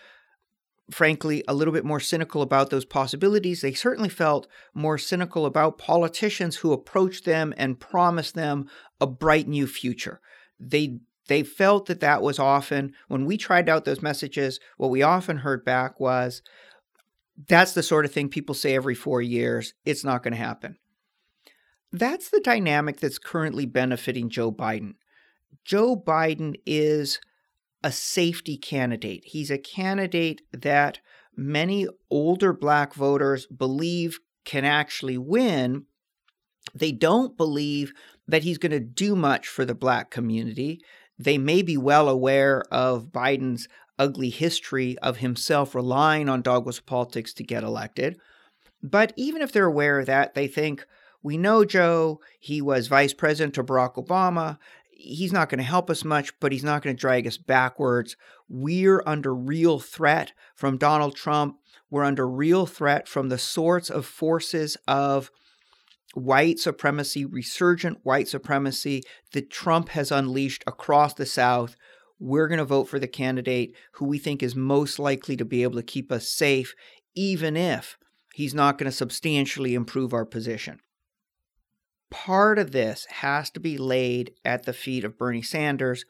frankly, 0.91 1.43
a 1.49 1.55
little 1.55 1.73
bit 1.73 1.85
more 1.85 2.01
cynical 2.01 2.43
about 2.43 2.71
those 2.71 2.85
possibilities. 2.85 3.61
They 3.61 3.73
certainly 3.73 4.09
felt 4.09 4.47
more 4.75 4.99
cynical 4.99 5.47
about 5.47 5.79
politicians 5.79 6.57
who 6.57 6.73
approached 6.73 7.25
them 7.25 7.55
and 7.57 7.81
promised 7.81 8.35
them 8.35 8.69
a 9.01 9.07
bright 9.07 9.49
new 9.49 9.67
future. 9.67 10.21
They 10.59 10.99
they 11.27 11.43
felt 11.43 11.87
that 11.87 12.01
that 12.01 12.21
was 12.21 12.39
often 12.39 12.93
when 13.09 13.25
we 13.25 13.39
tried 13.39 13.69
out 13.69 13.87
those 13.87 14.03
messages. 14.03 14.61
What 14.77 14.91
we 14.91 15.01
often 15.01 15.39
heard 15.39 15.65
back 15.65 15.99
was, 15.99 16.43
"That's 17.49 17.73
the 17.73 17.83
sort 17.83 18.05
of 18.05 18.13
thing 18.13 18.29
people 18.29 18.55
say 18.55 18.75
every 18.75 18.95
four 18.95 19.23
years. 19.23 19.73
It's 19.87 20.05
not 20.05 20.23
going 20.23 20.33
to 20.33 20.39
happen." 20.39 20.77
That's 21.93 22.29
the 22.29 22.41
dynamic 22.41 23.01
that's 23.01 23.19
currently 23.19 23.65
benefiting 23.65 24.29
Joe 24.29 24.53
Biden. 24.53 24.97
Joe 25.65 25.97
Biden 25.97 26.57
is 26.67 27.21
a 27.85 27.93
safety 27.93 28.57
candidate. 28.57 29.23
He's 29.27 29.51
a 29.51 29.59
candidate 29.59 30.41
that 30.53 31.01
many 31.37 31.87
older 32.11 32.55
black 32.55 32.95
voters 32.95 33.47
believe 33.47 34.19
can 34.47 34.65
actually 34.65 35.19
win. 35.19 35.85
They 36.75 36.93
don't 36.93 37.37
believe 37.37 37.93
that 38.27 38.43
he's 38.43 38.57
going 38.57 38.73
to 38.73 38.81
do 38.81 39.15
much 39.15 39.47
for 39.47 39.67
the 39.67 39.75
black 39.75 40.11
community. 40.11 40.81
They 41.19 41.37
may 41.37 41.61
be 41.61 41.77
well 41.77 42.09
aware 42.09 42.63
of 42.71 43.13
Biden's 43.13 43.69
ugly 43.99 44.31
history 44.31 44.97
of 44.99 45.19
himself 45.19 45.75
relying 45.75 46.31
on 46.31 46.41
dog 46.41 46.65
whistle 46.65 46.85
politics 46.87 47.35
to 47.35 47.45
get 47.45 47.63
elected. 47.63 48.19
But 48.83 49.13
even 49.17 49.43
if 49.43 49.53
they're 49.53 49.67
aware 49.67 50.01
of 50.01 50.07
that, 50.07 50.35
they 50.35 50.47
think, 50.47 50.87
we 51.23 51.37
know 51.39 51.65
Joe. 51.65 52.21
He 52.39 52.61
was 52.61 52.87
vice 52.87 53.15
president 53.15 53.55
to 53.55 53.65
Barack 53.65 53.95
Obama 53.95 54.59
he's 55.05 55.33
not 55.33 55.49
going 55.49 55.59
to 55.59 55.65
help 55.65 55.91
us 55.91 56.05
much, 56.05 56.39
but 56.41 56.53
he's 56.53 56.65
not 56.65 56.83
going 56.83 56.97
to 56.97 57.01
drag 57.01 57.27
us 57.27 57.37
backwards. 57.37 58.17
We're 58.49 59.03
under 59.07 59.35
real 59.35 59.79
threat 59.79 60.33
from 60.55 60.79
Donald 60.79 61.15
Trump. 61.15 61.57
We're 61.91 62.05
under 62.05 62.27
real 62.27 62.67
threat 62.67 63.07
from 63.07 63.29
the 63.29 63.39
sorts 63.39 63.91
of 63.91 64.07
forces 64.07 64.77
of 64.89 65.31
white 66.15 66.59
supremacy, 66.59 67.25
resurgent 67.25 67.99
white 68.03 68.29
supremacy 68.29 69.03
that 69.33 69.51
Trump 69.51 69.91
has 69.91 70.11
unleashed 70.11 70.65
across 70.67 71.15
the 71.15 71.27
South. 71.27 71.77
We're 72.19 72.49
going 72.49 72.59
to 72.59 72.65
vote 72.65 72.85
for 72.85 72.99
the 72.99 73.09
candidate 73.09 73.75
who 73.93 74.07
we 74.07 74.19
think 74.19 74.43
is 74.43 74.57
most 74.57 74.99
likely 74.99 75.37
to 75.37 75.45
be 75.45 75.63
able 75.63 75.77
to 75.77 75.83
keep 75.83 76.11
us 76.11 76.29
safe, 76.29 76.75
even 77.15 77.57
if 77.57 77.99
he's 78.33 78.55
not 78.55 78.79
going 78.79 78.91
to 78.91 78.97
substantially 78.97 79.75
improve 79.75 80.13
our 80.13 80.25
position 80.25 80.81
part 82.15 82.61
of 82.61 82.71
this 82.71 83.07
has 83.07 83.51
to 83.51 83.59
be 83.59 83.77
laid 83.77 84.31
at 84.45 84.63
the 84.63 84.73
feet 84.73 85.05
of 85.05 85.19
Bernie 85.19 85.43
Sanders, 85.43 86.05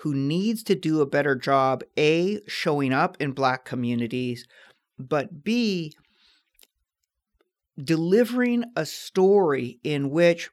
who 0.00 0.14
needs 0.14 0.62
to 0.62 0.74
do 0.74 1.00
a 1.00 1.06
better 1.06 1.34
job, 1.34 1.82
A, 1.96 2.40
showing 2.46 2.92
up 2.92 3.16
in 3.18 3.32
Black 3.32 3.64
communities, 3.64 4.46
but 4.98 5.42
B, 5.42 5.94
delivering 7.82 8.64
a 8.76 8.84
story 8.84 9.80
in 9.82 10.10
which 10.10 10.50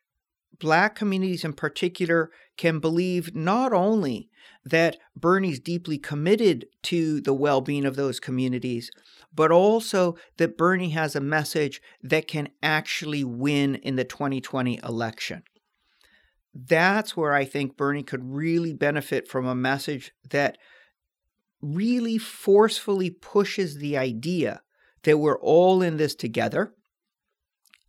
Black 0.58 0.96
communities 0.96 1.44
in 1.44 1.52
particular 1.52 2.32
can 2.56 2.80
believe 2.80 3.36
not 3.36 3.74
only 3.74 4.30
that 4.64 4.96
Bernie's 5.18 5.60
deeply 5.60 5.98
committed 5.98 6.68
to 6.84 7.20
the 7.20 7.34
well 7.34 7.60
being 7.60 7.84
of 7.84 7.98
those 7.98 8.22
communities, 8.22 8.90
but 9.34 9.52
also 9.52 10.16
that 10.38 10.58
Bernie 10.58 10.90
has 10.92 11.16
a 11.16 11.22
message 11.22 11.82
that 12.02 12.28
can 12.28 12.50
actually 12.62 13.24
win 13.24 13.76
in 13.76 13.96
the 13.96 14.04
2020 14.04 14.80
election. 14.84 15.44
That's 16.54 17.18
where 17.18 17.34
I 17.34 17.46
think 17.46 17.78
Bernie 17.78 18.04
could 18.04 18.24
really 18.24 18.74
benefit 18.74 19.28
from 19.28 19.46
a 19.46 19.56
message 19.56 20.14
that 20.30 20.58
really 21.62 22.18
forcefully 22.18 23.10
pushes 23.10 23.78
the 23.78 23.98
idea 23.98 24.62
that 25.04 25.18
we're 25.18 25.40
all 25.40 25.82
in 25.82 25.98
this 25.98 26.14
together 26.14 26.74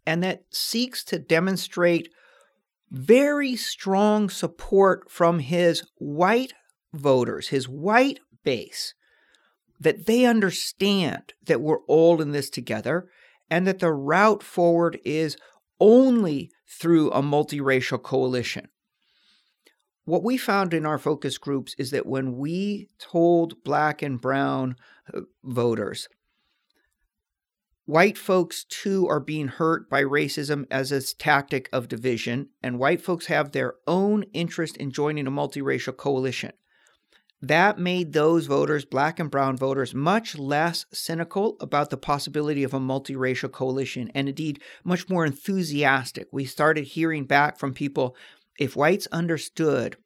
and 0.07 0.23
that 0.23 0.45
seeks 0.51 1.05
to 1.05 1.19
demonstrate 1.19 2.09
very 2.91 3.57
strong 3.57 4.31
support 4.31 5.11
from 5.11 5.41
his 5.41 5.83
white 5.97 6.53
voters, 6.93 7.49
his 7.49 7.69
white 7.69 8.21
base, 8.45 8.95
that 9.85 10.07
they 10.07 10.25
understand 10.25 11.35
that 11.47 11.61
we're 11.61 11.85
all 11.87 12.21
in 12.21 12.33
this 12.33 12.51
together 12.51 13.09
and 13.51 13.67
that 13.67 13.79
the 13.79 13.93
route 13.93 14.43
forward 14.43 14.99
is 15.05 15.37
only 15.79 16.51
through 16.67 17.11
a 17.13 17.23
multiracial 17.23 18.03
coalition. 18.03 18.69
what 20.07 20.23
we 20.23 20.37
found 20.37 20.75
in 20.75 20.85
our 20.85 20.99
focus 20.99 21.39
groups 21.39 21.75
is 21.79 21.91
that 21.91 22.05
when 22.05 22.37
we 22.37 22.89
told 22.99 23.63
black 23.65 24.03
and 24.03 24.21
brown 24.21 24.77
uh, 25.15 25.21
voters, 25.43 26.09
white 27.87 28.19
folks 28.19 28.65
too 28.65 29.07
are 29.09 29.21
being 29.21 29.49
hurt 29.49 29.89
by 29.89 30.03
racism 30.03 30.67
as 30.71 30.93
a 30.93 31.01
tactic 31.17 31.71
of 31.73 31.89
division, 31.89 32.49
and 32.63 32.79
white 32.79 33.01
folks 33.01 33.27
have 33.27 33.53
their 33.53 33.75
own 33.87 34.25
interest 34.35 34.77
in 34.77 34.91
joining 34.91 35.27
a 35.27 35.31
multiracial 35.31 35.97
coalition. 35.97 36.53
That 37.49 37.79
made 37.79 38.15
those 38.15 38.47
voters, 38.47 38.87
black 38.87 39.21
and 39.21 39.31
brown 39.31 39.59
voters, 39.59 39.95
much 39.95 40.39
less 40.39 40.87
cynical 40.95 41.59
about 41.61 41.91
the 41.91 41.99
possibility 41.99 42.65
of 42.65 42.73
a 42.73 42.81
multiracial 42.81 43.53
coalition 43.53 44.11
and 44.15 44.31
indeed 44.31 44.63
much 44.83 45.11
more 45.11 45.27
enthusiastic. 45.27 46.27
We 46.33 46.47
started 46.47 46.85
hearing 46.85 47.27
back 47.27 47.59
from 47.59 47.75
people 47.75 48.17
if 48.59 48.77
whites 48.77 49.07
understood 49.13 49.99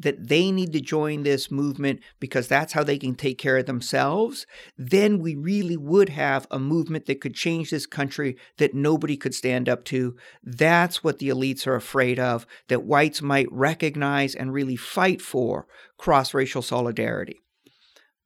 that 0.00 0.28
they 0.28 0.50
need 0.50 0.72
to 0.72 0.80
join 0.80 1.22
this 1.22 1.50
movement 1.50 2.00
because 2.18 2.48
that's 2.48 2.72
how 2.72 2.82
they 2.82 2.98
can 2.98 3.14
take 3.14 3.38
care 3.38 3.58
of 3.58 3.66
themselves, 3.66 4.46
then 4.76 5.18
we 5.18 5.34
really 5.34 5.76
would 5.76 6.08
have 6.08 6.46
a 6.50 6.58
movement 6.58 7.06
that 7.06 7.20
could 7.20 7.34
change 7.34 7.70
this 7.70 7.86
country 7.86 8.36
that 8.56 8.74
nobody 8.74 9.16
could 9.16 9.34
stand 9.34 9.68
up 9.68 9.84
to. 9.84 10.16
That's 10.42 11.04
what 11.04 11.18
the 11.18 11.28
elites 11.28 11.66
are 11.66 11.76
afraid 11.76 12.18
of, 12.18 12.46
that 12.68 12.84
whites 12.84 13.22
might 13.22 13.52
recognize 13.52 14.34
and 14.34 14.52
really 14.52 14.76
fight 14.76 15.20
for 15.20 15.66
cross 15.98 16.34
racial 16.34 16.62
solidarity. 16.62 17.40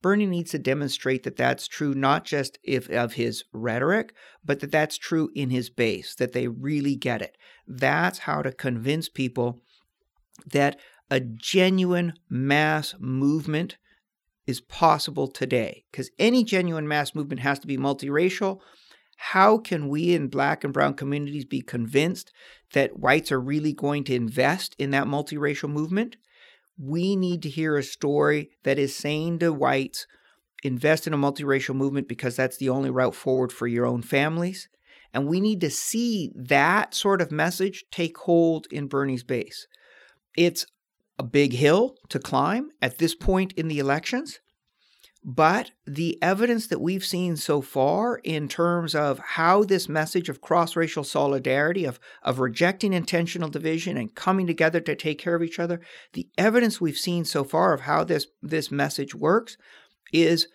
Bernie 0.00 0.26
needs 0.26 0.50
to 0.50 0.58
demonstrate 0.58 1.22
that 1.22 1.36
that's 1.36 1.66
true 1.66 1.94
not 1.94 2.24
just 2.24 2.58
if 2.62 2.90
of 2.90 3.14
his 3.14 3.44
rhetoric, 3.52 4.14
but 4.44 4.60
that 4.60 4.70
that's 4.70 4.98
true 4.98 5.30
in 5.34 5.50
his 5.50 5.70
base, 5.70 6.14
that 6.16 6.32
they 6.32 6.46
really 6.46 6.94
get 6.94 7.22
it. 7.22 7.36
That's 7.66 8.20
how 8.20 8.42
to 8.42 8.52
convince 8.52 9.08
people 9.08 9.62
that 10.46 10.78
a 11.10 11.20
genuine 11.20 12.14
mass 12.28 12.94
movement 12.98 13.76
is 14.46 14.60
possible 14.60 15.28
today. 15.28 15.84
Because 15.90 16.10
any 16.18 16.44
genuine 16.44 16.88
mass 16.88 17.14
movement 17.14 17.40
has 17.40 17.58
to 17.60 17.66
be 17.66 17.76
multiracial. 17.76 18.60
How 19.16 19.58
can 19.58 19.88
we 19.88 20.14
in 20.14 20.28
black 20.28 20.64
and 20.64 20.72
brown 20.72 20.94
communities 20.94 21.44
be 21.44 21.60
convinced 21.60 22.32
that 22.72 22.98
whites 22.98 23.30
are 23.30 23.40
really 23.40 23.72
going 23.72 24.04
to 24.04 24.14
invest 24.14 24.74
in 24.78 24.90
that 24.90 25.06
multiracial 25.06 25.70
movement? 25.70 26.16
We 26.76 27.14
need 27.14 27.42
to 27.42 27.48
hear 27.48 27.76
a 27.76 27.82
story 27.82 28.50
that 28.64 28.78
is 28.78 28.96
saying 28.96 29.38
to 29.38 29.52
whites, 29.52 30.06
invest 30.64 31.06
in 31.06 31.14
a 31.14 31.18
multiracial 31.18 31.74
movement 31.74 32.08
because 32.08 32.34
that's 32.34 32.56
the 32.56 32.68
only 32.68 32.90
route 32.90 33.14
forward 33.14 33.52
for 33.52 33.66
your 33.66 33.86
own 33.86 34.02
families. 34.02 34.68
And 35.12 35.28
we 35.28 35.40
need 35.40 35.60
to 35.60 35.70
see 35.70 36.32
that 36.34 36.92
sort 36.92 37.22
of 37.22 37.30
message 37.30 37.84
take 37.92 38.18
hold 38.18 38.66
in 38.72 38.88
Bernie's 38.88 39.22
base. 39.22 39.68
It's 40.36 40.66
a 41.18 41.22
big 41.22 41.52
hill 41.52 41.96
to 42.08 42.18
climb 42.18 42.70
at 42.82 42.98
this 42.98 43.14
point 43.14 43.52
in 43.52 43.68
the 43.68 43.78
elections. 43.78 44.40
But 45.26 45.70
the 45.86 46.18
evidence 46.20 46.66
that 46.66 46.82
we've 46.82 47.04
seen 47.04 47.36
so 47.36 47.62
far 47.62 48.18
in 48.24 48.46
terms 48.46 48.94
of 48.94 49.18
how 49.18 49.64
this 49.64 49.88
message 49.88 50.28
of 50.28 50.42
cross 50.42 50.76
racial 50.76 51.02
solidarity, 51.02 51.86
of, 51.86 51.98
of 52.22 52.40
rejecting 52.40 52.92
intentional 52.92 53.48
division 53.48 53.96
and 53.96 54.14
coming 54.14 54.46
together 54.46 54.80
to 54.80 54.94
take 54.94 55.18
care 55.18 55.34
of 55.34 55.42
each 55.42 55.58
other, 55.58 55.80
the 56.12 56.28
evidence 56.36 56.78
we've 56.78 56.98
seen 56.98 57.24
so 57.24 57.42
far 57.42 57.72
of 57.72 57.82
how 57.82 58.04
this, 58.04 58.26
this 58.42 58.70
message 58.70 59.14
works 59.14 59.56
is 60.12 60.46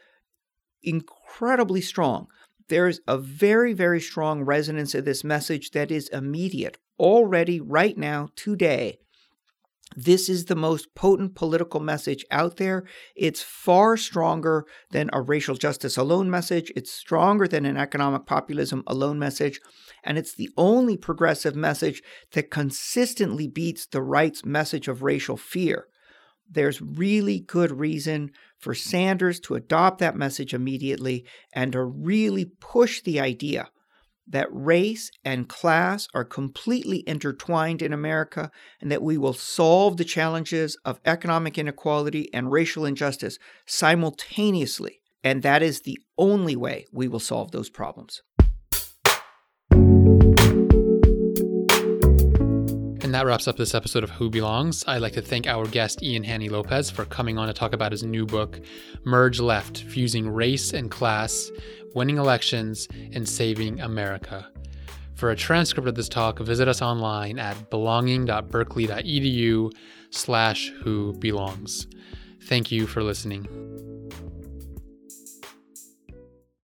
incredibly 0.84 1.82
strong. 1.82 2.28
There's 2.68 3.00
a 3.08 3.18
very, 3.18 3.74
very 3.74 4.00
strong 4.00 4.44
resonance 4.44 4.94
of 4.94 5.04
this 5.04 5.24
message 5.24 5.72
that 5.72 5.90
is 5.90 6.10
immediate. 6.10 6.78
Already, 7.00 7.60
right 7.60 7.98
now, 7.98 8.30
today, 8.36 9.00
this 9.96 10.30
is 10.30 10.46
the 10.46 10.56
most 10.56 10.94
potent 10.96 11.36
political 11.36 11.80
message 11.80 12.24
out 12.30 12.58
there. 12.58 12.86
It's 13.16 13.42
far 13.42 13.98
stronger 13.98 14.66
than 14.92 15.10
a 15.12 15.22
racial 15.22 15.56
justice 15.56 15.98
alone 15.98 16.30
message. 16.30 16.72
It's 16.76 16.92
stronger 16.92 17.48
than 17.48 17.66
an 17.66 17.78
economic 17.78 18.26
populism 18.26 18.84
alone 18.86 19.18
message. 19.18 19.60
And 20.04 20.18
it's 20.18 20.36
the 20.36 20.50
only 20.56 20.96
progressive 20.96 21.56
message 21.56 22.04
that 22.34 22.52
consistently 22.52 23.48
beats 23.48 23.86
the 23.86 24.02
right's 24.02 24.46
message 24.46 24.88
of 24.88 25.02
racial 25.02 25.38
fear. 25.38 25.88
There's 26.50 26.82
really 26.82 27.40
good 27.40 27.72
reason 27.72 28.32
for 28.58 28.74
Sanders 28.74 29.40
to 29.42 29.56
adopt 29.56 30.00
that 30.00 30.16
message 30.16 30.54
immediately 30.54 31.26
and 31.54 31.72
to 31.74 31.84
really 31.84 32.46
push 32.46 33.02
the 33.02 33.20
idea 33.20 33.70
that 34.30 34.48
race 34.52 35.12
and 35.24 35.50
class 35.50 36.08
are 36.14 36.24
completely 36.24 37.04
intertwined 37.08 37.82
in 37.82 37.92
America 37.92 38.52
and 38.80 38.92
that 38.92 39.02
we 39.02 39.18
will 39.18 39.34
solve 39.34 39.98
the 39.98 40.06
challenges 40.06 40.78
of 40.86 41.00
economic 41.06 41.58
inequality 41.58 42.34
and 42.34 42.52
racial 42.52 42.86
injustice 42.86 43.38
simultaneously. 43.66 45.02
And 45.24 45.42
that 45.44 45.62
is 45.62 45.82
the 45.82 46.00
only 46.18 46.56
way 46.56 46.86
we 46.94 47.08
will 47.08 47.20
solve 47.20 47.52
those 47.52 47.70
problems. 47.70 48.22
And 53.10 53.16
that 53.16 53.26
wraps 53.26 53.48
up 53.48 53.58
this 53.58 53.74
episode 53.74 54.04
of 54.04 54.12
Who 54.12 54.30
Belongs. 54.30 54.84
I'd 54.86 55.02
like 55.02 55.14
to 55.14 55.22
thank 55.24 55.48
our 55.48 55.66
guest, 55.66 56.04
Ian 56.04 56.22
Haney 56.22 56.48
Lopez, 56.48 56.92
for 56.92 57.06
coming 57.06 57.40
on 57.40 57.48
to 57.48 57.54
talk 57.54 57.74
about 57.74 57.92
his 57.92 58.04
new 58.04 58.24
book, 58.24 58.62
Merge 59.04 59.40
Left 59.40 59.80
Fusing 59.80 60.30
Race 60.30 60.74
and 60.74 60.92
Class 60.92 61.50
winning 61.96 62.18
elections, 62.18 62.88
and 63.14 63.28
saving 63.28 63.82
America. 63.82 64.48
For 65.16 65.32
a 65.32 65.36
transcript 65.36 65.88
of 65.88 65.96
this 65.96 66.08
talk, 66.08 66.40
visit 66.40 66.68
us 66.68 66.82
online 66.82 67.40
at 67.40 67.70
belonging.berkeley.edu 67.70 69.72
slash 70.12 70.72
who 70.82 71.14
belongs. 71.14 71.88
Thank 72.44 72.72
you 72.72 72.88
for 72.88 73.04
listening. 73.04 73.89